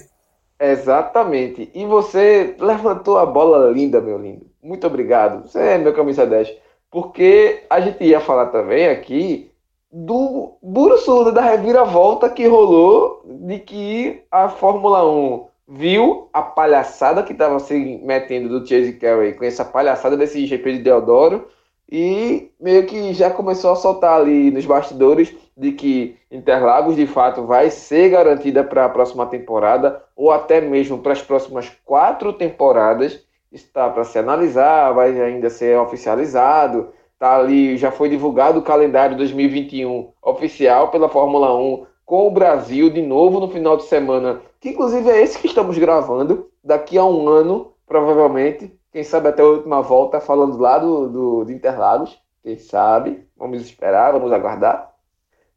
[0.59, 1.69] Exatamente.
[1.73, 4.45] E você levantou a bola linda, meu lindo.
[4.61, 5.47] Muito obrigado.
[5.47, 6.62] Você é meu camisa 10.
[6.93, 9.49] Porque a gente ia falar também aqui
[9.91, 17.23] do duro surdo da reviravolta que rolou de que a Fórmula 1 viu a palhaçada
[17.23, 21.47] que estava se metendo do Chase Carey com essa palhaçada desse GP de Deodoro
[21.91, 27.43] e meio que já começou a soltar ali nos bastidores de que Interlagos de fato
[27.43, 33.19] vai ser garantida para a próxima temporada ou até mesmo para as próximas quatro temporadas.
[33.53, 36.91] Está para se analisar, vai ainda ser oficializado.
[37.19, 42.89] Tá ali, já foi divulgado o calendário 2021 oficial pela Fórmula 1 com o Brasil
[42.89, 46.49] de novo no final de semana, que inclusive é esse que estamos gravando.
[46.63, 51.43] Daqui a um ano, provavelmente, quem sabe até a última volta, falando lá do, do,
[51.45, 54.91] de Interlagos, quem sabe, vamos esperar, vamos aguardar.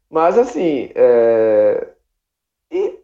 [0.09, 1.89] Mas assim, é...
[2.71, 2.99] e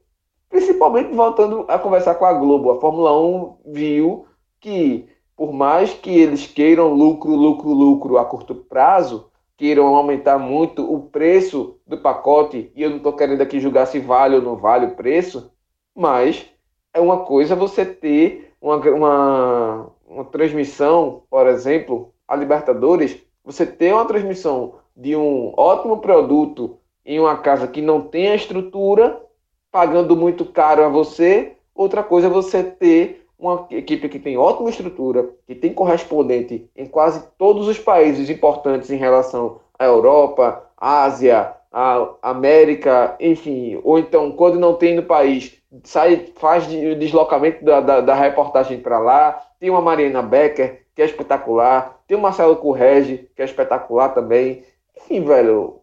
[0.50, 4.28] principalmente voltando a conversar com a Globo, a Fórmula 1 viu
[4.64, 10.92] que por mais que eles queiram lucro, lucro, lucro a curto prazo, queiram aumentar muito
[10.92, 14.56] o preço do pacote, e eu não estou querendo aqui julgar se vale ou não
[14.56, 15.52] vale o preço,
[15.94, 16.46] mas
[16.94, 23.94] é uma coisa você ter uma, uma, uma transmissão, por exemplo, a Libertadores, você ter
[23.94, 29.22] uma transmissão de um ótimo produto em uma casa que não tem a estrutura,
[29.70, 34.70] pagando muito caro a você, outra coisa é você ter uma equipe que tem ótima
[34.70, 41.54] estrutura, que tem correspondente em quase todos os países importantes em relação à Europa, Ásia,
[41.72, 47.82] à América, enfim, ou então quando não tem no país, sai, faz o deslocamento da,
[47.82, 52.56] da, da reportagem para lá, tem uma Mariana Becker, que é espetacular, tem o Marcelo
[52.56, 54.64] Correge, que é espetacular também,
[54.96, 55.82] enfim, velho,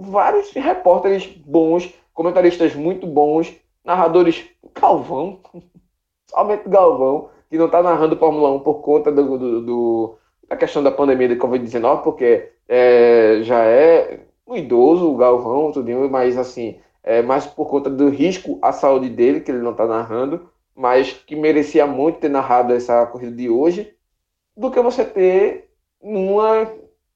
[0.00, 3.54] vários repórteres bons, comentaristas muito bons,
[3.84, 5.38] narradores Calvão,
[6.30, 10.18] somente Galvão, que não está narrando Fórmula 1 por conta do, do, do,
[10.48, 16.08] da questão da pandemia de Covid-19, porque é, já é um idoso, o Galvão, tudinho,
[16.10, 19.86] mas assim, é mais por conta do risco à saúde dele, que ele não está
[19.86, 23.94] narrando, mas que merecia muito ter narrado essa corrida de hoje,
[24.56, 25.70] do que você ter
[26.02, 26.70] numa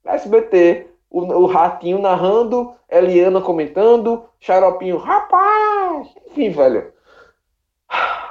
[0.04, 6.08] SBT, o, o Ratinho narrando, Eliana comentando, Xaropinho, rapaz!
[6.26, 6.92] Enfim, velho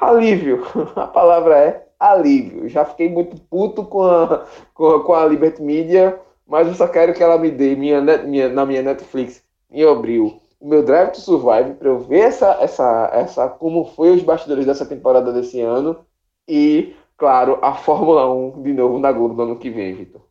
[0.02, 0.64] alívio.
[0.96, 2.68] A palavra é alívio.
[2.68, 6.88] Já fiquei muito puto com a, com a, com a Liberty Media, mas eu só
[6.88, 11.14] quero que ela me dê minha, minha, na minha Netflix em abril o meu Drive
[11.14, 15.60] to Survive para eu ver essa, essa, essa, como foi os bastidores dessa temporada desse
[15.60, 16.06] ano
[16.48, 20.22] e, claro, a Fórmula 1 de novo na Globo no ano que vem, Vitor.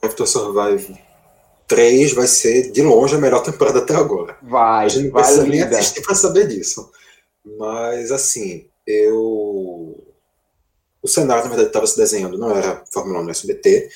[0.00, 0.96] Drive to Survive
[1.66, 4.36] 3 vai ser de longe a melhor temporada até agora.
[4.40, 5.78] Vai, a gente não vai precisa nem linda.
[5.78, 6.92] assistir para saber disso.
[7.44, 9.98] Mas, assim, eu.
[11.02, 13.88] O cenário, na verdade, estava se desenhando, não era Fórmula 1 no SBT.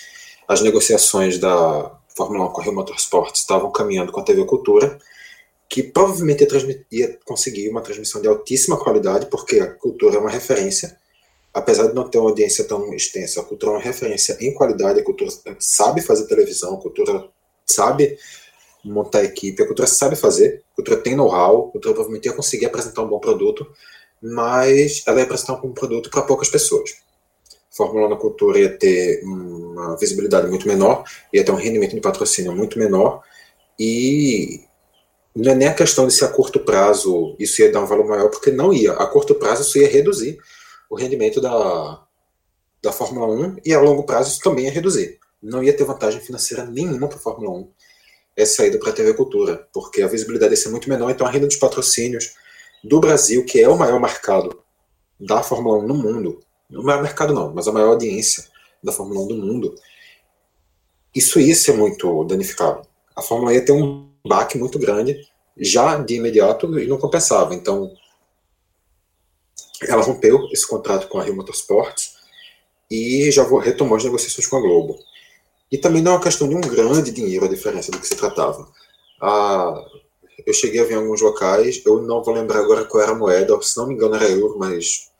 [0.49, 4.99] As negociações da Fórmula 1 com a Rio Motorsports estavam caminhando com a TV Cultura,
[5.69, 10.31] que provavelmente ia, ia conseguir uma transmissão de altíssima qualidade, porque a Cultura é uma
[10.31, 10.99] referência.
[11.55, 15.01] Apesar de não ter uma audiência tão extensa, a Cultura é uma referência em qualidade,
[15.01, 15.31] a Cultura
[15.61, 17.29] sabe fazer televisão, a Cultura
[17.65, 18.19] sabe
[18.85, 22.67] montar equipe, a cultura sabe fazer, a cultura tem know-how, a cultura provavelmente ia conseguir
[22.67, 23.67] apresentar um bom produto,
[24.23, 26.91] mas ela ia apresentar um produto para poucas pessoas.
[27.73, 31.95] A Fórmula 1 na cultura ia ter uma visibilidade muito menor, ia ter um rendimento
[31.95, 33.23] de patrocínio muito menor,
[33.79, 34.65] e
[35.35, 38.07] não é nem a questão de se a curto prazo isso ia dar um valor
[38.07, 38.93] maior, porque não ia.
[38.93, 40.39] A curto prazo isso ia reduzir
[40.89, 42.03] o rendimento da,
[42.83, 45.19] da Fórmula 1, e a longo prazo isso também ia reduzir.
[45.43, 47.69] Não ia ter vantagem financeira nenhuma para a Fórmula 1
[48.37, 51.31] é saída para a TV Cultura, porque a visibilidade ia ser muito menor, então a
[51.31, 52.35] renda dos patrocínios
[52.85, 54.63] do Brasil, que é o maior mercado
[55.19, 58.45] da Fórmula 1 no mundo, não o maior mercado não, mas a maior audiência
[58.83, 59.75] da Fórmula 1 do mundo,
[61.15, 62.87] isso ia ser muito danificado.
[63.15, 65.27] A Fórmula 1 ia ter um baque muito grande,
[65.57, 67.55] já de imediato, e não compensava.
[67.55, 67.91] Então,
[69.83, 72.17] ela rompeu esse contrato com a Rio Motorsports
[72.91, 74.99] e já retomou as negociações com a Globo.
[75.71, 78.15] E também não é uma questão de um grande dinheiro a diferença do que se
[78.15, 78.69] tratava.
[79.21, 79.75] Ah,
[80.47, 83.17] eu cheguei a ver em alguns locais, eu não vou lembrar agora qual era a
[83.17, 85.11] moeda, se não me engano era euro, mas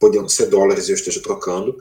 [0.00, 1.76] podiam ser dólares e eu esteja trocando.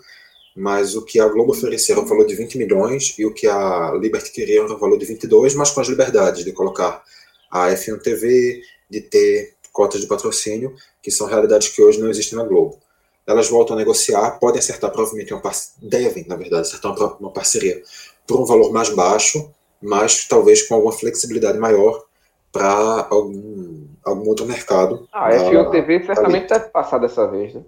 [0.55, 3.47] Mas o que a Globo oferecia era um valor de 20 milhões e o que
[3.47, 7.03] a Liberty queria era um valor de 22, mas com as liberdades de colocar
[7.49, 12.37] a F1 TV, de ter cotas de patrocínio, que são realidades que hoje não existem
[12.37, 12.82] na Globo
[13.25, 17.31] elas voltam a negociar, podem acertar provavelmente uma parceria, devem, na verdade, acertar uma, uma
[17.31, 17.81] parceria
[18.27, 19.49] por um valor mais baixo,
[19.81, 22.03] mas talvez com alguma flexibilidade maior
[22.51, 25.07] para algum, algum outro mercado.
[25.11, 27.63] Ah, a F1 TV certamente deve passar dessa vez, né?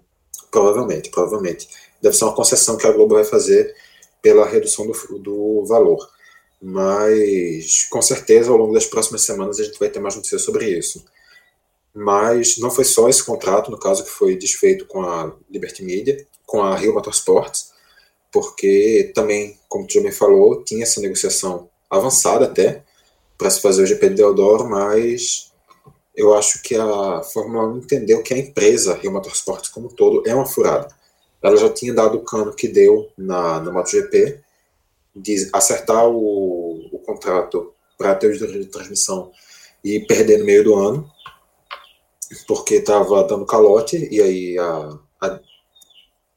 [0.51, 1.67] Provavelmente, provavelmente.
[2.01, 3.75] Deve ser uma concessão que a Globo vai fazer
[4.21, 6.07] pela redução do, do valor.
[6.61, 10.65] Mas, com certeza, ao longo das próximas semanas a gente vai ter mais notícias sobre
[10.65, 11.03] isso.
[11.95, 16.27] Mas não foi só esse contrato, no caso, que foi desfeito com a Liberty Media,
[16.45, 17.71] com a Rio Motorsports,
[18.31, 22.83] porque também, como tu já me falou, tinha essa negociação avançada até
[23.37, 25.53] para se fazer o GP de Deodoro, mas
[26.13, 30.21] eu acho que a Fórmula 1 entendeu que a empresa Rio Motorsports como um todo
[30.27, 30.89] é uma furada.
[31.41, 34.41] Ela já tinha dado o cano que deu na, na MotoGP,
[35.15, 39.31] de acertar o, o contrato para ter os direitos de transmissão
[39.81, 41.09] e perder no meio do ano,
[42.47, 45.39] porque estava dando calote, e aí a, a,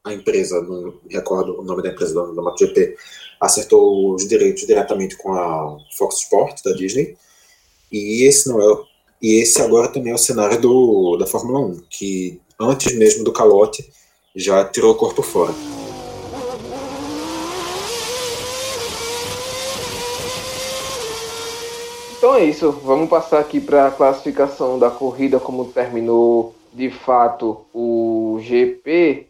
[0.04, 2.96] a, empresa, não recordo o nome da empresa da MotoGP,
[3.40, 7.16] acertou os direitos diretamente com a Fox Sports da Disney,
[7.90, 8.88] e esse não é
[9.20, 13.32] e esse agora também é o cenário do, da Fórmula 1, que antes mesmo do
[13.32, 13.84] calote
[14.34, 15.52] já tirou o corpo fora.
[22.28, 27.64] Então é isso, vamos passar aqui para a classificação da corrida, como terminou de fato
[27.72, 29.28] o GP,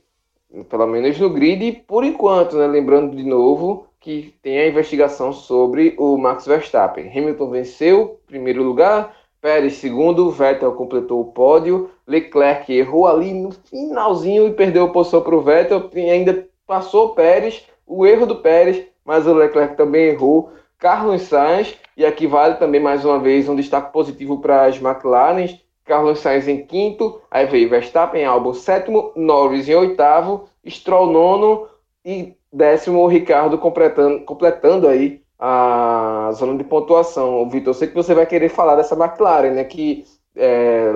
[0.68, 2.66] pelo menos no grid, por enquanto, né?
[2.66, 7.08] lembrando de novo que tem a investigação sobre o Max Verstappen.
[7.08, 14.48] Hamilton venceu, primeiro lugar, Pérez segundo, Vettel completou o pódio, Leclerc errou ali no finalzinho
[14.48, 18.34] e perdeu a posição para o Vettel, e ainda passou o Pérez, o erro do
[18.34, 20.50] Pérez, mas o Leclerc também errou.
[20.80, 25.58] Carlos Sainz, e aqui vale também mais uma vez um destaque positivo para as McLaren.
[25.84, 31.66] Carlos Sainz em quinto, aí veio Verstappen, Albon sétimo, Norris em oitavo, Stroll nono
[32.04, 37.48] e décimo o Ricardo completando, completando aí a zona de pontuação.
[37.48, 40.04] Vitor, eu sei que você vai querer falar dessa McLaren, né, que
[40.36, 40.92] é,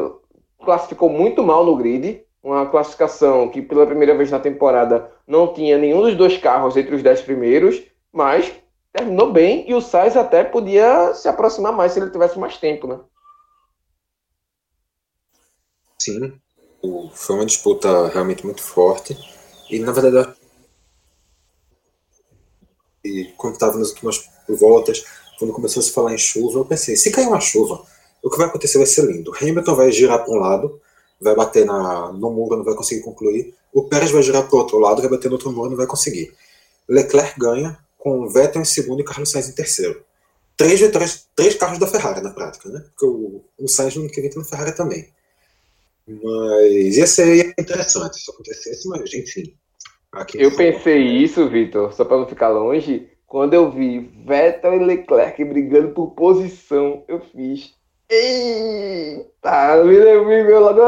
[0.65, 5.77] classificou muito mal no grid, uma classificação que pela primeira vez na temporada não tinha
[5.79, 7.83] nenhum dos dois carros entre os dez primeiros,
[8.13, 8.53] mas
[8.93, 12.87] terminou bem e o Sainz até podia se aproximar mais se ele tivesse mais tempo,
[12.87, 13.01] né?
[15.99, 16.41] Sim,
[17.13, 19.17] foi uma disputa realmente muito forte
[19.71, 20.35] e na verdade
[23.05, 25.05] e quando estava nas últimas voltas,
[25.39, 27.85] quando começou a se falar em chuva, eu pensei, se cair uma chuva,
[28.23, 29.33] o que vai acontecer vai ser lindo.
[29.41, 30.81] Hamilton vai girar para um lado,
[31.21, 33.55] vai bater na, no muro, não vai conseguir concluir.
[33.73, 35.87] O Pérez vai girar para o outro lado, vai bater no outro muro, não vai
[35.87, 36.33] conseguir.
[36.89, 40.03] Leclerc ganha, com Vettel em segundo e Carlos Sainz em terceiro.
[40.57, 42.81] Três vitórias, três carros da Ferrari na prática, né?
[42.81, 45.09] Porque o, o Sainz não queria ter na Ferrari também.
[46.09, 49.55] Mas ia ser interessante se isso acontecesse, mas enfim.
[50.35, 55.45] eu pensei isso, Vitor, só para não ficar longe, quando eu vi Vettel e Leclerc
[55.45, 57.73] brigando por posição, eu fiz.
[58.11, 59.85] Eita!
[59.85, 60.27] Me lembro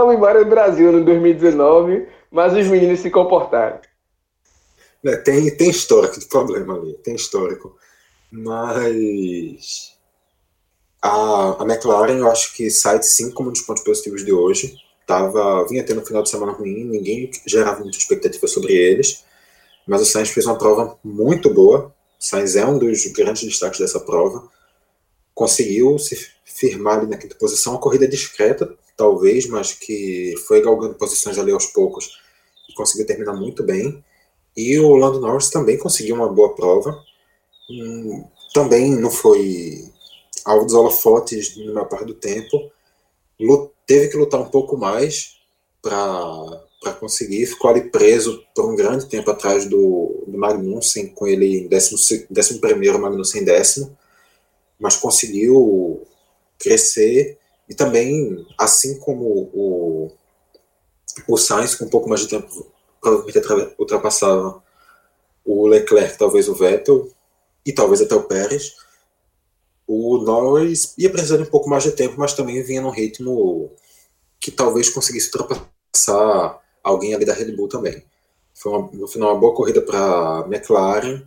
[0.08, 3.78] memória do Brasil no 2019, mas os meninos se comportaram.
[5.04, 7.76] É, tem, tem histórico de problema ali, tem histórico.
[8.30, 9.94] Mas
[11.02, 14.32] a, a McLaren, eu acho que sai de 5 como um dos pontos positivos de
[14.32, 14.76] hoje.
[15.06, 19.22] Tava, vinha tendo um final de semana ruim, ninguém gerava muita expectativa sobre eles.
[19.86, 21.94] Mas o Sainz fez uma prova muito boa.
[22.18, 24.48] O Sainz é um dos grandes destaques dessa prova.
[25.34, 27.74] Conseguiu se firmar ali na quinta posição.
[27.74, 32.18] Uma corrida discreta, talvez, mas que foi galgando posições ali aos poucos
[32.68, 34.02] e conseguiu terminar muito bem.
[34.56, 37.02] E o Lando Norris também conseguiu uma boa prova.
[37.70, 39.84] Hum, também não foi
[40.44, 42.70] alvo dos holofotes na maior parte do tempo.
[43.86, 45.36] Teve que lutar um pouco mais
[45.82, 47.46] para conseguir.
[47.46, 51.98] Ficou ali preso por um grande tempo atrás do, do Magnussen, com ele em décimo,
[52.30, 53.96] décimo primeiro, Magnussen em décimo.
[54.78, 56.06] Mas conseguiu
[56.58, 57.38] crescer
[57.68, 60.12] e também, assim como o,
[61.28, 62.66] o Sainz, com um pouco mais de tempo
[63.04, 64.62] provavelmente ultrapassava
[65.44, 67.10] o Leclerc, talvez o Vettel
[67.64, 68.74] e talvez até o Pérez.
[69.86, 73.70] O Norris ia precisar de um pouco mais de tempo, mas também vinha num ritmo
[74.40, 78.02] que talvez conseguisse ultrapassar alguém ali da Red Bull também.
[78.54, 81.22] Foi uma, no final uma boa corrida para McLaren,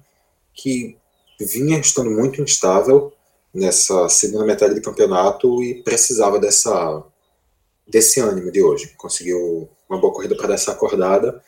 [0.53, 0.97] que
[1.39, 3.13] vinha estando muito instável
[3.53, 7.03] nessa segunda metade do campeonato e precisava dessa
[7.87, 8.93] desse ânimo de hoje.
[8.97, 11.41] Conseguiu uma boa corrida para dar essa acordada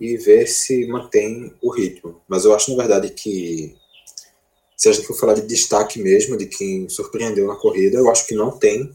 [0.00, 2.20] e ver se mantém o ritmo.
[2.28, 3.74] Mas eu acho, na verdade, que
[4.76, 8.26] se a gente for falar de destaque mesmo, de quem surpreendeu na corrida, eu acho
[8.26, 8.92] que não tem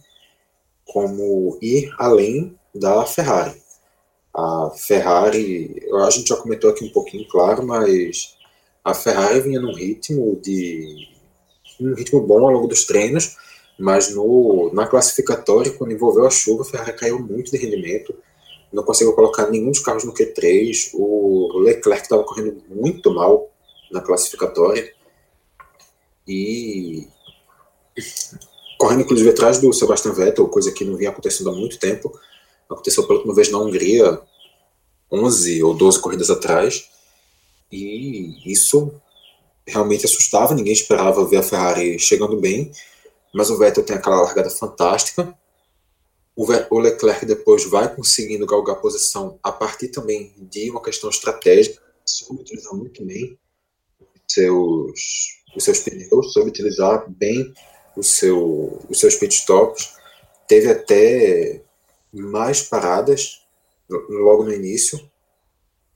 [0.86, 3.60] como ir além da Ferrari.
[4.36, 8.36] A Ferrari, a gente já comentou aqui um pouquinho, claro, mas
[8.84, 11.08] a Ferrari vinha num ritmo de
[11.80, 13.36] um ritmo bom ao longo dos treinos,
[13.78, 18.14] mas no, na classificatória, quando envolveu a chuva, a Ferrari caiu muito de rendimento
[18.72, 20.92] não conseguiu colocar nenhum dos carros no Q3.
[20.94, 23.50] O Leclerc estava correndo muito mal
[23.92, 24.94] na classificatória.
[26.28, 27.08] E
[28.78, 32.18] correndo inclusive atrás do Sebastian Vettel, coisa que não vinha acontecendo há muito tempo.
[32.70, 34.22] Aconteceu pela última vez na Hungria,
[35.12, 36.88] 11 ou 12 corridas atrás.
[37.72, 38.94] E isso
[39.68, 42.72] realmente assustava, ninguém esperava ver a Ferrari chegando bem,
[43.34, 45.38] mas o Vettel tem aquela largada fantástica.
[46.42, 52.44] O, Leclerc depois vai conseguindo galgar posição a partir também de uma questão estratégica, soube
[52.44, 53.38] utilizar muito bem
[54.26, 57.54] seus, os seus pneus, soube utilizar bem
[57.94, 59.96] o seu, os seus pitstops,
[60.48, 61.62] teve até
[62.14, 63.42] mais paradas
[63.90, 64.98] logo no início.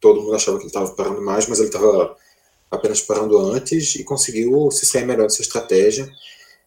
[0.01, 2.17] Todo mundo achava que ele estava parando mais, mas ele estava
[2.69, 6.05] apenas parando antes e conseguiu se sair melhor dessa estratégia.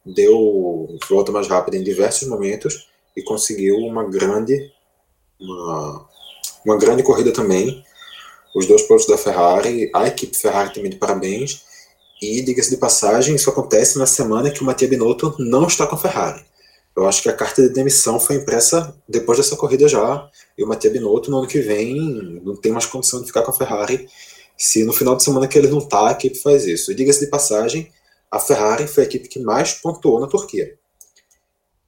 [0.03, 4.71] Deu volta mais rápida em diversos momentos e conseguiu uma grande
[5.41, 6.09] uma,
[6.65, 7.85] uma grande corrida também.
[8.55, 11.65] Os dois pilotos da Ferrari, a equipe Ferrari também de parabéns.
[12.21, 15.97] E diga-se de passagem, isso acontece na semana que o Mattia Binotto não está com
[15.97, 16.45] a Ferrari.
[16.97, 20.31] Eu acho que a carta de demissão foi impressa depois dessa corrida já.
[20.57, 23.51] E o Mattia Binotto no ano que vem não tem mais condição de ficar com
[23.51, 24.09] a Ferrari.
[24.57, 26.91] Se no final de semana que ele não está, a equipe faz isso.
[26.91, 27.93] E diga-se de passagem,
[28.31, 30.79] a Ferrari foi a equipe que mais pontuou na Turquia.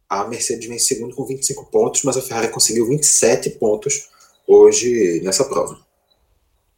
[0.09, 4.09] A Mercedes vem em segundo com 25 pontos, mas a Ferrari conseguiu 27 pontos
[4.47, 5.77] hoje nessa prova.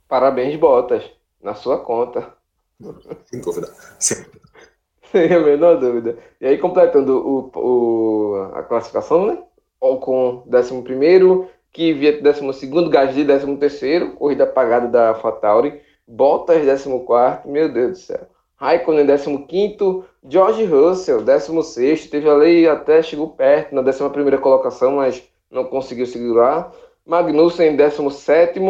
[0.09, 1.05] Parabéns, Bottas,
[1.41, 2.35] na sua conta.
[3.31, 3.73] Sem dúvida.
[3.99, 4.17] Sem,
[5.13, 6.19] Sem a menor dúvida.
[6.41, 9.39] E aí, completando o, o, a classificação, né?
[9.81, 10.83] Ocon 11,
[11.73, 18.27] Kvyat 12, Gasly 13, corrida apagada da AlphaTauri, Bottas 14, meu Deus do céu.
[18.61, 25.65] Raikkonen 15, George Russell 16, teve ali até chegou perto na 11 colocação, mas não
[25.65, 26.71] conseguiu segurar.
[27.07, 28.61] Magnussen 17,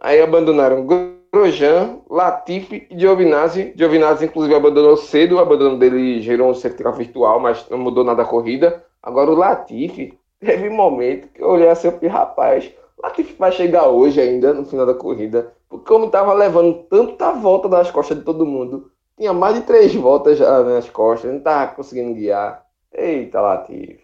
[0.00, 0.84] aí abandonaram
[1.32, 3.72] Grosjean, Latifi e Giovinazzi.
[3.76, 5.36] Giovinazzi, inclusive, abandonou cedo.
[5.36, 8.84] O abandono dele gerou um certificado virtual, mas não mudou nada a corrida.
[9.00, 12.68] Agora, o Latifi teve um momento que eu olhei assim rapaz,
[13.00, 15.52] Latifi vai chegar hoje ainda, no final da corrida.
[15.68, 18.90] Porque como estava levando tanta volta das costas de todo mundo,
[19.20, 22.64] tinha mais de três voltas já nas costas, não estava conseguindo guiar.
[22.90, 24.00] Eita, Latifi.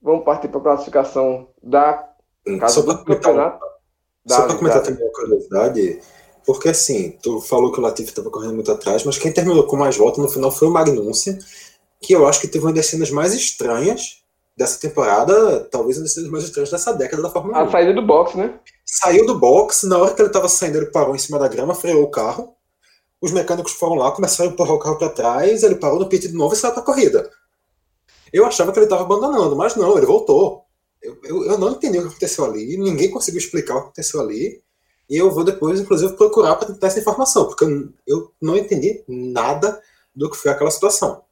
[0.00, 2.08] Vamos partir para a classificação da
[2.60, 3.58] casa do campeonato.
[4.24, 6.00] Só para comentar também uma curiosidade,
[6.46, 9.76] porque assim, tu falou que o Latifi estava correndo muito atrás, mas quem terminou com
[9.76, 11.36] mais volta no final foi o Magnussen,
[12.00, 14.22] que eu acho que teve uma das cenas mais estranhas
[14.56, 17.66] dessa temporada, talvez uma das cenas mais estranhas dessa década da Fórmula 1.
[17.66, 18.60] A saída do box, né?
[18.84, 21.74] Saiu do box, na hora que ele estava saindo, ele parou em cima da grama,
[21.74, 22.55] freou o carro.
[23.20, 26.28] Os mecânicos foram lá, começaram a empurrar o carro para trás, ele parou no pit
[26.28, 27.30] de novo e saiu para a corrida.
[28.32, 30.64] Eu achava que ele estava abandonando, mas não, ele voltou.
[31.02, 34.20] Eu, eu, eu, não entendi o que aconteceu ali, ninguém conseguiu explicar o que aconteceu
[34.20, 34.62] ali,
[35.08, 39.04] e eu vou depois, inclusive, procurar para tentar essa informação, porque eu, eu não entendi
[39.06, 39.80] nada
[40.14, 41.22] do que foi aquela situação.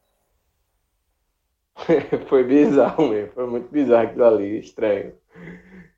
[2.29, 5.13] foi bizarro mesmo, foi muito bizarro aquilo ali, estranho.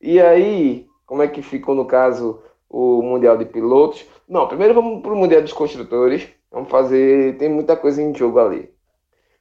[0.00, 4.04] E aí, como é que ficou no caso o Mundial de Pilotos?
[4.28, 6.28] Não, primeiro vamos para o Mundial dos Construtores.
[6.50, 7.36] Vamos fazer.
[7.38, 8.70] Tem muita coisa em jogo ali.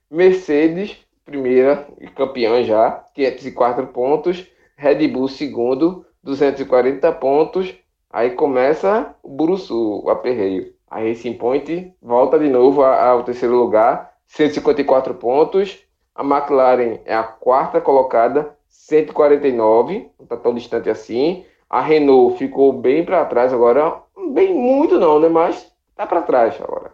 [0.09, 4.45] Mercedes, primeira e campeã já, 504 pontos.
[4.77, 7.73] Red Bull, segundo, 240 pontos.
[8.09, 10.73] Aí começa o Buruçu, o aperreio.
[10.89, 15.79] A Racing Point volta de novo ao terceiro lugar, 154 pontos.
[16.13, 21.43] A McLaren é a quarta colocada, 149, não está tão distante assim.
[21.69, 24.01] A Renault ficou bem para trás agora,
[24.33, 25.27] bem muito não, né?
[25.27, 26.93] Mas tá para trás agora.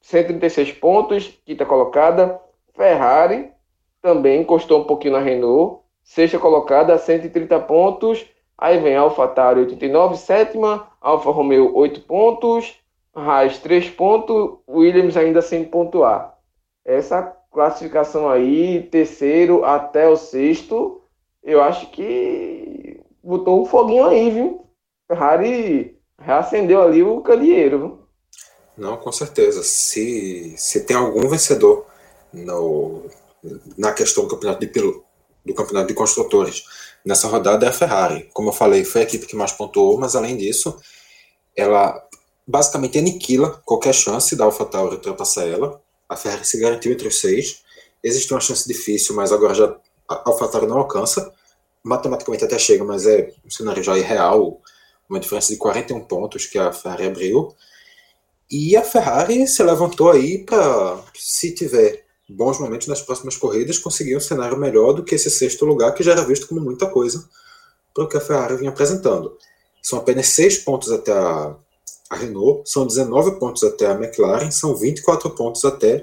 [0.00, 2.40] 136 pontos, quinta colocada.
[2.74, 3.50] Ferrari
[4.00, 8.26] também encostou um pouquinho na Renault, sexta colocada, 130 pontos.
[8.56, 12.78] Aí vem Alfa Tauri 89, sétima, Alfa Romeo 8 pontos,
[13.14, 16.36] Haas 3 pontos, Williams ainda sem pontuar.
[16.84, 21.02] Essa classificação aí, terceiro até o sexto,
[21.42, 22.89] eu acho que
[23.22, 24.66] botou um foguinho aí, viu?
[25.06, 28.06] Ferrari reacendeu ali o candeeiro?
[28.76, 29.62] Não, com certeza.
[29.62, 31.86] Se, se tem algum vencedor
[32.32, 33.02] no,
[33.76, 35.04] na questão do campeonato de piloto,
[35.44, 36.64] do campeonato de construtores
[37.04, 38.28] nessa rodada é a Ferrari.
[38.32, 40.78] Como eu falei, foi a equipe que mais pontuou, mas além disso,
[41.56, 42.02] ela
[42.46, 45.80] basicamente aniquila qualquer chance da AlphaTauri ultrapassar ela.
[46.08, 47.62] A Ferrari se garantiu entre os seis.
[48.02, 49.76] Existe uma chance difícil, mas agora já
[50.08, 51.32] a AlphaTauri não alcança.
[51.82, 54.60] Matematicamente até chega, mas é um cenário já irreal,
[55.08, 57.54] uma diferença de 41 pontos que a Ferrari abriu.
[58.50, 64.16] E a Ferrari se levantou aí para, se tiver bons momentos nas próximas corridas, conseguir
[64.16, 67.28] um cenário melhor do que esse sexto lugar, que já era visto como muita coisa
[67.94, 69.36] para o que a Ferrari vinha apresentando.
[69.82, 71.54] São apenas seis pontos até a,
[72.10, 76.00] a, Renault, são 19 pontos até a McLaren, são 24 pontos até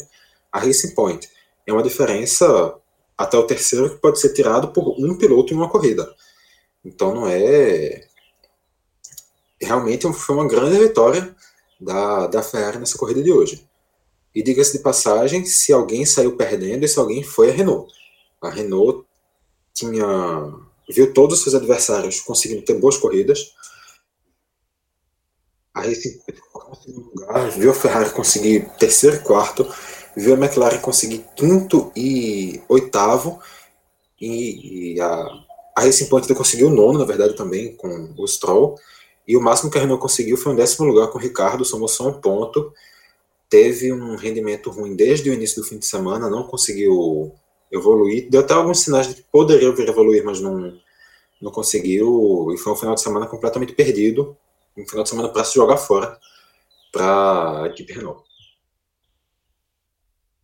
[0.51, 1.29] a Racing Point.
[1.65, 2.73] é uma diferença
[3.17, 6.13] até o terceiro que pode ser tirado por um piloto em uma corrida.
[6.85, 8.07] Então não é.
[9.59, 11.35] Realmente foi uma grande vitória
[11.79, 13.67] da, da Ferrari nessa corrida de hoje.
[14.35, 17.91] E diga-se de passagem, se alguém saiu perdendo, esse alguém foi a Renault.
[18.39, 19.03] A Renault
[19.73, 20.05] tinha
[20.89, 23.53] viu todos os seus adversários conseguindo ter boas corridas.
[25.73, 26.19] A Racing
[26.87, 29.67] lugar, viu a Ferrari conseguir terceiro e quarto,
[30.17, 33.39] viu a McLaren conseguir quinto e oitavo,
[34.19, 35.27] e, e a,
[35.75, 38.75] a Racing Point conseguiu nono, na verdade, também, com o Stroll,
[39.27, 41.87] e o máximo que a Renault conseguiu foi um décimo lugar com o Ricardo, somou
[41.87, 42.73] só um ponto,
[43.49, 47.31] teve um rendimento ruim desde o início do fim de semana, não conseguiu
[47.71, 48.29] evoluir.
[48.29, 50.73] Deu até alguns sinais de que poderia vir evoluir, mas não,
[51.41, 52.49] não conseguiu.
[52.53, 54.35] E foi um final de semana completamente perdido.
[54.77, 56.17] Um final de semana para se jogar fora
[56.91, 58.26] para a equipe Renault.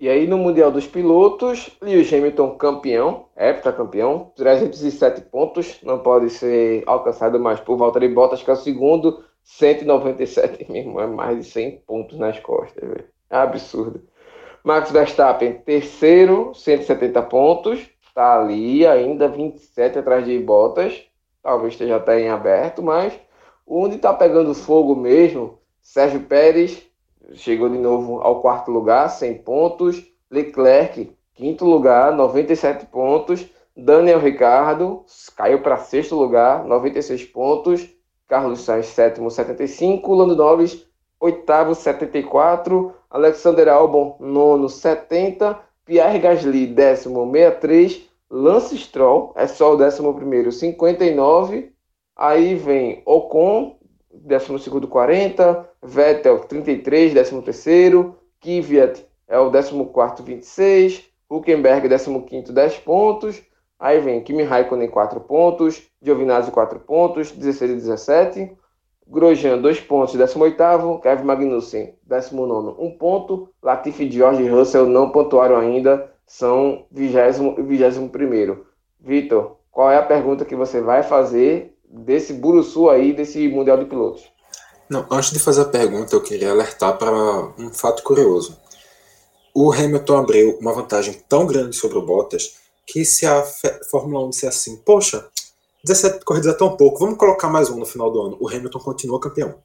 [0.03, 6.83] E aí no Mundial dos Pilotos, Lewis Hamilton campeão, heptacampeão, 307 pontos, não pode ser
[6.85, 11.83] alcançado mais por Valtteri Bottas, que é o segundo 197 mesmo, é mais de 100
[11.87, 12.83] pontos nas costas.
[13.29, 14.03] É absurdo.
[14.61, 21.01] Max Verstappen, terceiro, 170 pontos, tá ali ainda 27 atrás de Bottas,
[21.41, 23.17] talvez esteja até em aberto, mas
[23.65, 26.91] onde tá pegando fogo mesmo, Sérgio Pérez
[27.33, 33.45] chegou de novo ao quarto lugar, 100 pontos, Leclerc, quinto lugar, 97 pontos,
[33.75, 35.03] Daniel Ricardo
[35.35, 37.89] caiu para sexto lugar, 96 pontos,
[38.27, 40.13] Carlos Sainz, sétimo, 75.
[40.13, 40.85] Lando Norris,
[41.19, 42.93] oitavo, 74.
[43.09, 45.59] Alexander Albon, nono, 70.
[45.85, 48.09] Pierre Gasly, décimo, 63.
[48.29, 51.71] Lance Stroll, é só o décimo primeiro, 59.
[52.15, 53.77] Aí vem Ocon,
[54.11, 55.69] décimo segundo, 40.
[55.83, 58.15] Vettel, 33, décimo terceiro.
[58.39, 61.03] Kvyat é o décimo quarto, 26.
[61.29, 63.41] Huckenberg, décimo quinto, 10 pontos.
[63.79, 68.57] Aí vem Kimi Raikkonen 4 pontos, Giovinazzi 4 pontos, 16 e 17.
[69.07, 71.01] Grosjean 2 pontos, 18º.
[71.01, 73.49] Kevin Magnussen 19 1 ponto.
[73.61, 77.15] Latifi, George Russell não pontuaram ainda, são 20
[77.57, 78.63] e 21
[78.99, 83.85] Vitor, qual é a pergunta que você vai fazer desse Buruçu aí, desse Mundial de
[83.85, 84.32] Pilotos?
[84.89, 87.11] Não, antes de fazer a pergunta, eu queria alertar para
[87.57, 88.57] um fato curioso.
[89.53, 93.43] O Hamilton abriu uma vantagem tão grande sobre o Bottas que se a
[93.89, 95.27] Fórmula 1 disser assim, poxa,
[95.83, 98.79] 17 corridas é tão pouco, vamos colocar mais um no final do ano, o Hamilton
[98.79, 99.55] continua campeão.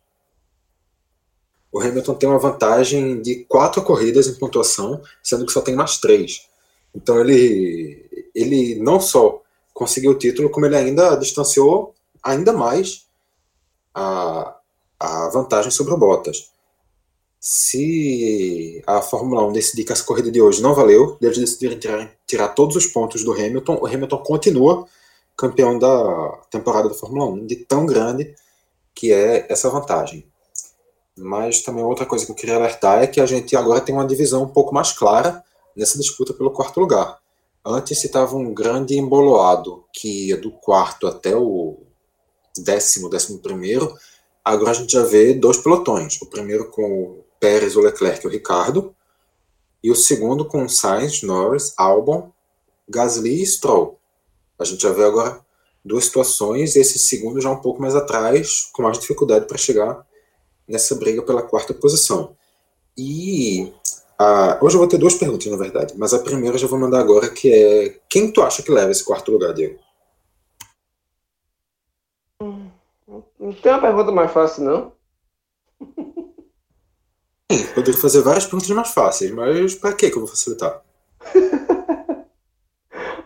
[1.71, 5.99] O Hamilton tem uma vantagem de quatro corridas em pontuação, sendo que só tem mais
[5.99, 6.49] três.
[6.95, 9.43] Então ele, ele não só
[9.75, 13.07] conseguiu o título, como ele ainda distanciou ainda mais
[13.95, 14.58] a,
[14.99, 16.51] a vantagem sobre o Bottas
[17.41, 22.13] se a Fórmula 1 decidir que essa corrida de hoje não valeu, eles decidirem tirar,
[22.27, 24.87] tirar todos os pontos do Hamilton, o Hamilton continua
[25.37, 28.35] campeão da temporada da Fórmula 1, de tão grande
[28.95, 30.27] que é essa vantagem.
[31.17, 34.07] Mas também outra coisa que eu queria alertar é que a gente agora tem uma
[34.07, 35.43] divisão um pouco mais clara
[35.77, 37.19] nessa disputa pelo quarto lugar.
[37.65, 41.79] Antes estava um grande emboloado que ia do quarto até o
[42.57, 43.97] décimo, décimo primeiro.
[44.45, 46.21] Agora a gente já vê dois pelotões.
[46.23, 48.95] O primeiro com Pérez, o Leclerc e o Ricardo.
[49.83, 52.33] E o segundo com Sainz, Norris, Albon,
[52.89, 53.99] Gasly e Stroll.
[54.59, 55.41] A gente já vê agora
[55.85, 60.05] duas situações e esse segundo já um pouco mais atrás, com mais dificuldade para chegar
[60.67, 62.37] nessa briga pela quarta posição.
[62.97, 63.73] E
[64.21, 66.79] uh, hoje eu vou ter duas perguntas, na verdade, mas a primeira eu já vou
[66.79, 69.79] mandar agora, que é quem tu acha que leva esse quarto lugar, Diego?
[73.49, 74.93] Não tem uma pergunta mais fácil, não?
[77.75, 80.83] Poderia fazer várias perguntas mais fáceis, mas para que eu vou facilitar?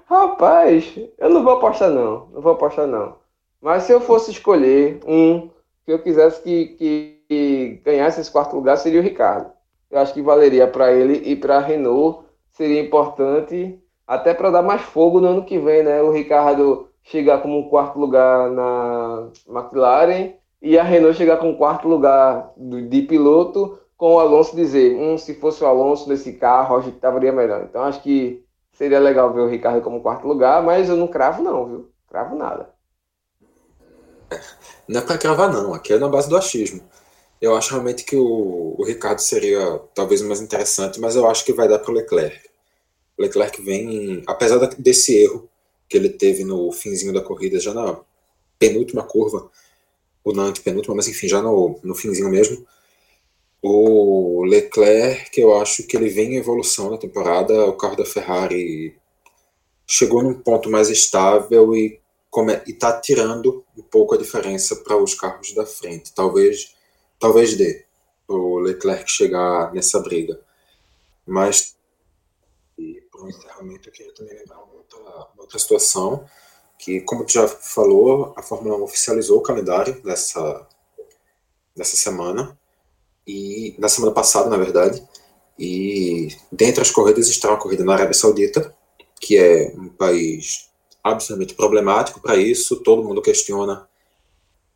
[0.06, 3.16] Rapaz, eu não vou apostar não, não vou apostar não.
[3.60, 5.50] Mas se eu fosse escolher um
[5.84, 9.50] que eu quisesse que, que, que ganhasse esse quarto lugar, seria o Ricardo.
[9.90, 14.62] Eu acho que valeria para ele e para a Renault, seria importante até para dar
[14.62, 16.00] mais fogo no ano que vem, né?
[16.00, 22.52] O Ricardo chegar como quarto lugar na McLaren e a Renault chegar com quarto lugar
[22.56, 26.96] de piloto com o Alonso dizer, hum, se fosse o Alonso nesse carro, a gente
[26.96, 27.64] estaria melhor.
[27.68, 31.42] Então acho que seria legal ver o Ricardo como quarto lugar, mas eu não cravo
[31.42, 31.90] não, viu?
[32.08, 32.70] Cravo nada.
[34.88, 36.80] Não é para cravar não, aqui é na base do achismo.
[37.40, 41.52] Eu acho realmente que o, o Ricardo seria talvez mais interessante, mas eu acho que
[41.52, 42.40] vai dar para o Leclerc.
[43.18, 45.48] O Leclerc vem, apesar desse erro
[45.92, 48.00] que ele teve no finzinho da corrida, já na
[48.58, 49.50] penúltima curva,
[50.24, 52.66] ou na antepenúltima, mas enfim, já no, no finzinho mesmo,
[53.60, 57.66] O Leclerc, eu acho que ele vem em evolução na temporada.
[57.66, 58.96] O carro da Ferrari
[59.86, 62.00] chegou num ponto mais estável e
[62.66, 66.12] está tirando um pouco a diferença para os carros da frente.
[66.14, 66.74] Talvez,
[67.20, 67.84] talvez dê
[68.26, 70.40] o Leclerc chegar nessa briga.
[71.26, 71.76] Mas
[73.22, 76.24] para o encerramento eu queria também lembrar uma outra, uma outra situação
[76.78, 80.66] que, como tu já falou, a Fórmula 1 oficializou o calendário dessa,
[81.76, 82.58] dessa semana
[83.26, 85.00] e na semana passada, na verdade.
[85.56, 88.74] E dentre as corridas está a corrida na Arábia Saudita,
[89.20, 90.70] que é um país
[91.04, 92.82] absolutamente problemático para isso.
[92.82, 93.88] Todo mundo questiona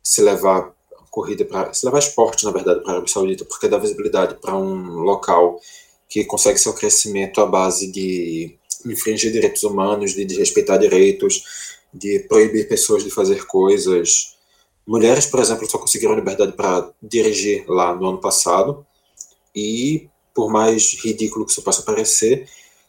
[0.01, 0.73] se levar
[1.09, 4.55] corrida para se levar esporte, na verdade, para a Arábia Saudita, porque dá visibilidade para
[4.55, 5.59] um local
[6.09, 11.43] que consegue seu crescimento à base de infringir direitos humanos, de desrespeitar direitos,
[11.93, 14.37] de proibir pessoas de fazer coisas
[14.87, 18.85] Mulheres, por exemplo, só conseguiram liberdade para dirigir lá no ano passado.
[19.53, 22.47] E, por mais ridículo que isso possa parecer,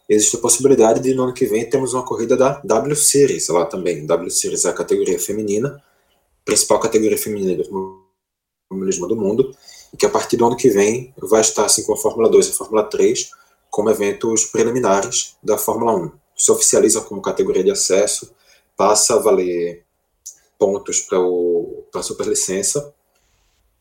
[0.08, 3.66] existe a possibilidade de no ano que vem termos uma corrida da W Series lá
[3.66, 4.06] também.
[4.06, 5.82] W Series é a categoria feminina,
[6.44, 8.04] principal categoria feminina do
[8.70, 9.56] automobilismo do mundo,
[9.92, 12.46] e que a partir do ano que vem vai estar, assim como a Fórmula 2
[12.46, 13.30] e a Fórmula 3,
[13.70, 16.12] como eventos preliminares da Fórmula 1.
[16.36, 18.34] Se oficializa como categoria de acesso,
[18.76, 19.84] passa a valer
[20.58, 21.18] pontos para
[22.00, 22.94] a superlicença.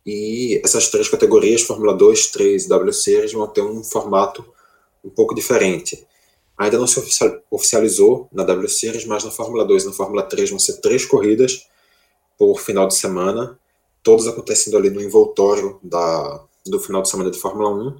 [0.05, 4.45] E essas três categorias, Fórmula 2, 3 e W Series, vão ter um formato
[5.03, 6.08] um pouco diferente.
[6.58, 6.99] Ainda não se
[7.51, 11.05] oficializou na W Series, mas na Fórmula 2 e na Fórmula 3 vão ser três
[11.05, 11.68] corridas
[12.38, 13.60] por final de semana,
[14.08, 17.97] todas acontecendo ali no envoltório da, do final de semana de Fórmula 1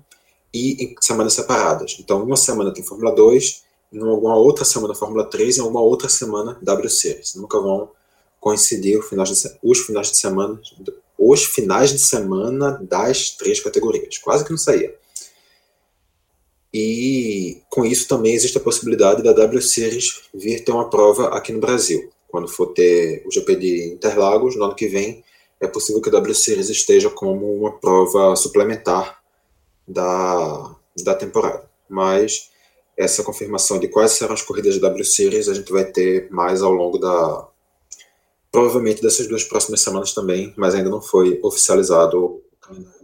[0.54, 1.98] e em semanas separadas.
[2.00, 5.82] Então, uma semana tem Fórmula 2, em alguma outra semana Fórmula 3 e em alguma
[5.82, 7.36] outra semana W Series.
[7.36, 7.92] Nunca vão
[8.40, 10.62] coincidir os finais de semana
[11.20, 14.18] os finais de semana das três categorias.
[14.18, 14.96] Quase que não saía.
[16.74, 21.52] E com isso também existe a possibilidade da W Series vir ter uma prova aqui
[21.52, 22.10] no Brasil.
[22.30, 25.22] Quando for ter o GP de Interlagos, no ano que vem,
[25.60, 29.22] é possível que a W Series esteja como uma prova suplementar
[29.88, 31.70] da, da temporada.
[31.90, 32.52] Mas
[32.98, 36.62] essa confirmação de quais serão as corridas da W Series a gente vai ter mais
[36.62, 37.48] ao longo da,
[38.52, 42.98] provavelmente dessas duas próximas semanas também, mas ainda não foi oficializado o calendário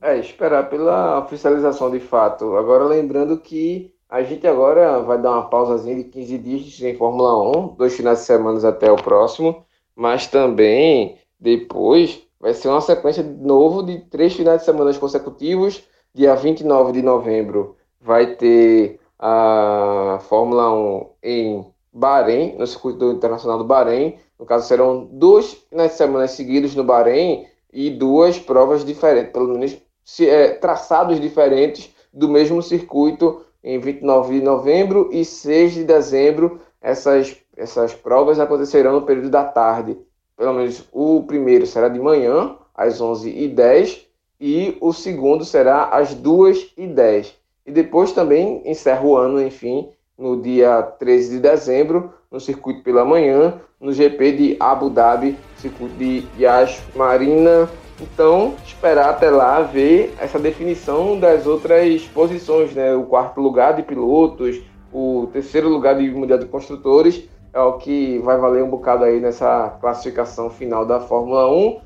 [0.00, 2.56] É, esperar pela oficialização de fato.
[2.56, 7.50] Agora lembrando que a gente agora vai dar uma pausazinha de 15 dias sem Fórmula
[7.56, 9.64] 1, dois finais de semana até o próximo,
[9.96, 15.82] mas também depois vai ser uma sequência de novo de três finais de semana consecutivos.
[16.14, 23.64] Dia 29 de novembro vai ter a Fórmula 1 em Bahrein, no circuito internacional do
[23.64, 24.18] Bahrein.
[24.38, 29.48] No caso, serão duas finais de semana seguidos no Bahrein e duas provas diferentes, pelo
[29.48, 29.74] menos
[30.20, 36.60] é, traçados diferentes do mesmo circuito em 29 de novembro e 6 de dezembro.
[36.80, 39.96] Essas, essas provas acontecerão no período da tarde.
[40.36, 44.06] Pelo menos o primeiro será de manhã, às 11h10,
[44.40, 47.32] e o segundo será às 2h10.
[47.64, 49.88] E depois também encerra o ano, enfim,
[50.18, 55.94] no dia 13 de dezembro, no circuito pela manhã, no GP de Abu Dhabi, circuito
[55.96, 57.68] de Yas Marina.
[58.02, 62.94] Então, esperar até lá ver essa definição das outras posições, né?
[62.96, 64.60] O quarto lugar de pilotos,
[64.92, 69.20] o terceiro lugar de Mundial de Construtores, é o que vai valer um bocado aí
[69.20, 71.80] nessa classificação final da Fórmula 1.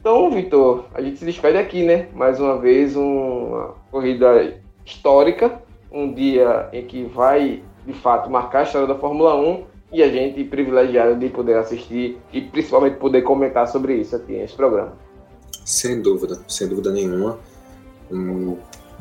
[0.00, 2.08] Então, Vitor, a gente se despede aqui, né?
[2.12, 4.54] Mais uma vez, uma corrida
[4.84, 10.02] histórica, um dia em que vai de fato marcar a história da Fórmula 1 e
[10.02, 15.11] a gente privilegiado de poder assistir e principalmente poder comentar sobre isso aqui nesse programa.
[15.64, 17.38] Sem dúvida, sem dúvida nenhuma.
[18.10, 18.56] Um,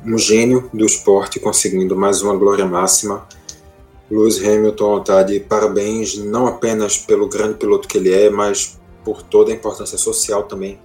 [0.05, 3.27] um gênio do esporte conseguindo mais uma glória máxima.
[4.09, 9.21] Lewis Hamilton está de parabéns, não apenas pelo grande piloto que ele é, mas por
[9.21, 10.79] toda a importância social também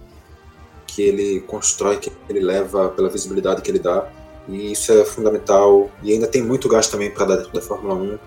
[0.87, 4.09] que ele constrói, que ele leva, pela visibilidade que ele dá.
[4.49, 5.91] E isso é fundamental.
[6.03, 8.19] E ainda tem muito gasto também para dar dentro da Fórmula 1.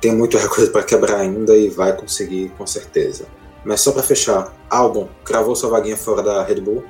[0.00, 3.26] Tem muita coisa para quebrar ainda e vai conseguir com certeza.
[3.64, 6.84] Mas só para fechar, álbum, cravou sua vaguinha fora da Red Bull?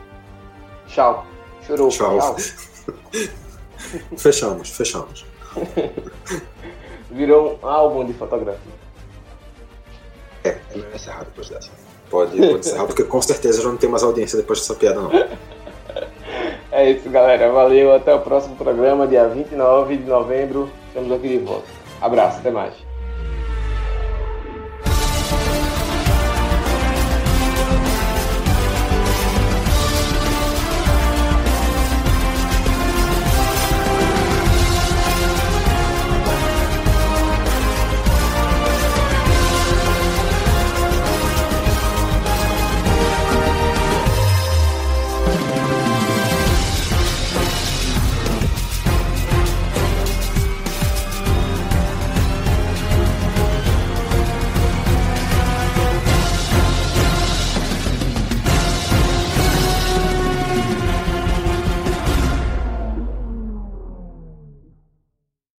[0.86, 1.26] Tchau.
[1.66, 1.88] Chorou.
[1.88, 2.18] Tchau.
[2.18, 2.36] Tchau.
[4.16, 5.26] fechamos, fechamos.
[7.10, 8.72] Virou um álbum de fotografia.
[10.44, 11.70] É, é melhor encerrar depois dessa.
[12.08, 15.10] Pode, pode encerrar, porque com certeza já não tem mais audiência depois dessa piada, não.
[16.72, 17.50] É isso, galera.
[17.50, 17.92] Valeu.
[17.92, 20.70] Até o próximo programa, dia 29 de novembro.
[20.86, 21.66] Estamos aqui de volta.
[22.00, 22.74] Abraço, até mais.